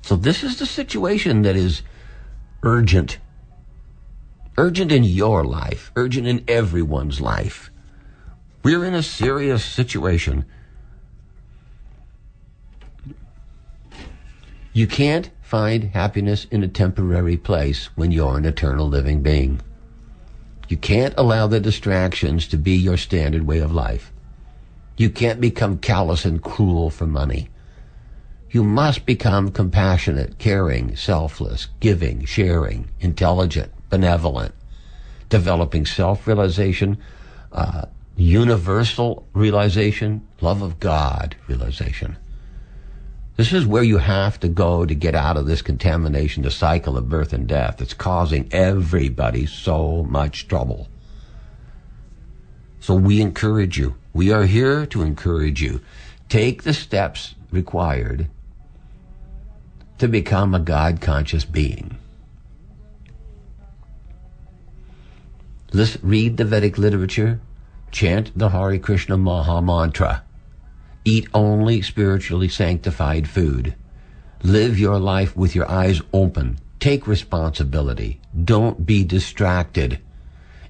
So 0.01 0.17
this 0.17 0.43
is 0.43 0.59
the 0.59 0.65
situation 0.65 1.43
that 1.43 1.55
is 1.55 1.81
urgent. 2.63 3.19
Urgent 4.57 4.91
in 4.91 5.05
your 5.05 5.45
life, 5.45 5.93
urgent 5.95 6.27
in 6.27 6.43
everyone's 6.49 7.21
life. 7.21 7.71
We're 8.63 8.83
in 8.83 8.95
a 8.95 9.03
serious 9.03 9.63
situation 9.63 10.45
You 14.77 14.85
can't 14.85 15.31
find 15.41 15.85
happiness 15.85 16.45
in 16.51 16.61
a 16.61 16.67
temporary 16.67 17.35
place 17.35 17.89
when 17.95 18.11
you're 18.11 18.37
an 18.37 18.45
eternal 18.45 18.87
living 18.87 19.23
being. 19.23 19.59
You 20.69 20.77
can't 20.77 21.15
allow 21.17 21.47
the 21.47 21.59
distractions 21.59 22.47
to 22.49 22.57
be 22.57 22.73
your 22.73 22.95
standard 22.95 23.47
way 23.47 23.57
of 23.57 23.73
life. 23.73 24.11
You 24.95 25.09
can't 25.09 25.41
become 25.41 25.79
callous 25.79 26.25
and 26.25 26.43
cruel 26.43 26.91
for 26.91 27.07
money. 27.07 27.49
You 28.51 28.63
must 28.63 29.07
become 29.07 29.49
compassionate, 29.49 30.37
caring, 30.37 30.95
selfless, 30.95 31.69
giving, 31.79 32.25
sharing, 32.25 32.87
intelligent, 32.99 33.71
benevolent, 33.89 34.53
developing 35.27 35.87
self-realization, 35.87 36.99
uh, 37.51 37.85
universal 38.15 39.25
realization, 39.33 40.27
love 40.39 40.61
of 40.61 40.79
God 40.79 41.35
realization. 41.47 42.15
This 43.37 43.53
is 43.53 43.67
where 43.67 43.83
you 43.83 43.99
have 43.99 44.39
to 44.39 44.47
go 44.47 44.83
to 44.83 44.95
get 44.95 45.13
out 45.13 45.37
of 45.37 45.45
this 45.45 45.61
contamination, 45.61 46.41
the 46.41 46.49
cycle 46.49 46.97
of 46.97 47.07
birth 47.07 47.33
and 47.33 47.47
death 47.47 47.77
that's 47.77 47.93
causing 47.93 48.49
everybody 48.51 49.45
so 49.45 50.03
much 50.09 50.47
trouble. 50.47 50.87
So 52.79 52.95
we 52.95 53.21
encourage 53.21 53.77
you. 53.77 53.95
We 54.11 54.31
are 54.31 54.45
here 54.45 54.87
to 54.87 55.03
encourage 55.03 55.61
you. 55.61 55.81
Take 56.29 56.63
the 56.63 56.73
steps 56.73 57.35
required 57.51 58.27
to 59.99 60.07
become 60.07 60.55
a 60.55 60.59
God 60.59 60.99
conscious 60.99 61.45
being. 61.45 61.95
Let's 65.73 66.01
read 66.01 66.37
the 66.37 66.45
Vedic 66.45 66.79
literature, 66.79 67.39
chant 67.91 68.31
the 68.35 68.49
Hare 68.49 68.79
Krishna 68.79 69.15
Maha 69.15 69.61
Mantra. 69.61 70.23
Eat 71.07 71.27
only 71.33 71.81
spiritually 71.83 72.49
sanctified 72.49 73.29
food. 73.29 73.75
Live 74.43 74.79
your 74.79 74.99
life 74.99 75.37
with 75.37 75.55
your 75.55 75.69
eyes 75.71 76.01
open. 76.13 76.59
Take 76.79 77.07
responsibility. 77.07 78.19
Don't 78.53 78.85
be 78.85 79.05
distracted. 79.05 79.99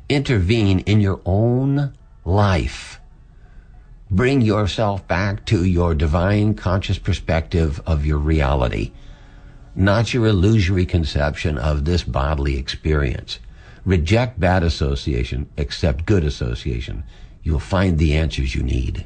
Intervene 0.10 0.82
in 0.82 1.02
your 1.02 1.22
own 1.26 1.94
life. 2.26 3.02
Bring 4.12 4.42
yourself 4.42 5.08
back 5.08 5.46
to 5.48 5.66
your 5.66 5.96
divine 5.96 6.56
conscious 6.56 7.00
perspective 7.00 7.82
of 7.88 8.06
your 8.06 8.20
reality. 8.20 8.94
not 9.76 10.14
your 10.14 10.28
illusory 10.28 10.86
conception 10.86 11.58
of 11.58 11.86
this 11.86 12.04
bodily 12.04 12.58
experience. 12.58 13.40
Reject 13.86 14.40
bad 14.40 14.64
association, 14.64 15.50
accept 15.58 16.06
good 16.06 16.26
association. 16.26 17.04
You'll 17.44 17.60
find 17.60 18.00
the 18.00 18.16
answers 18.16 18.56
you 18.56 18.64
need. 18.64 19.06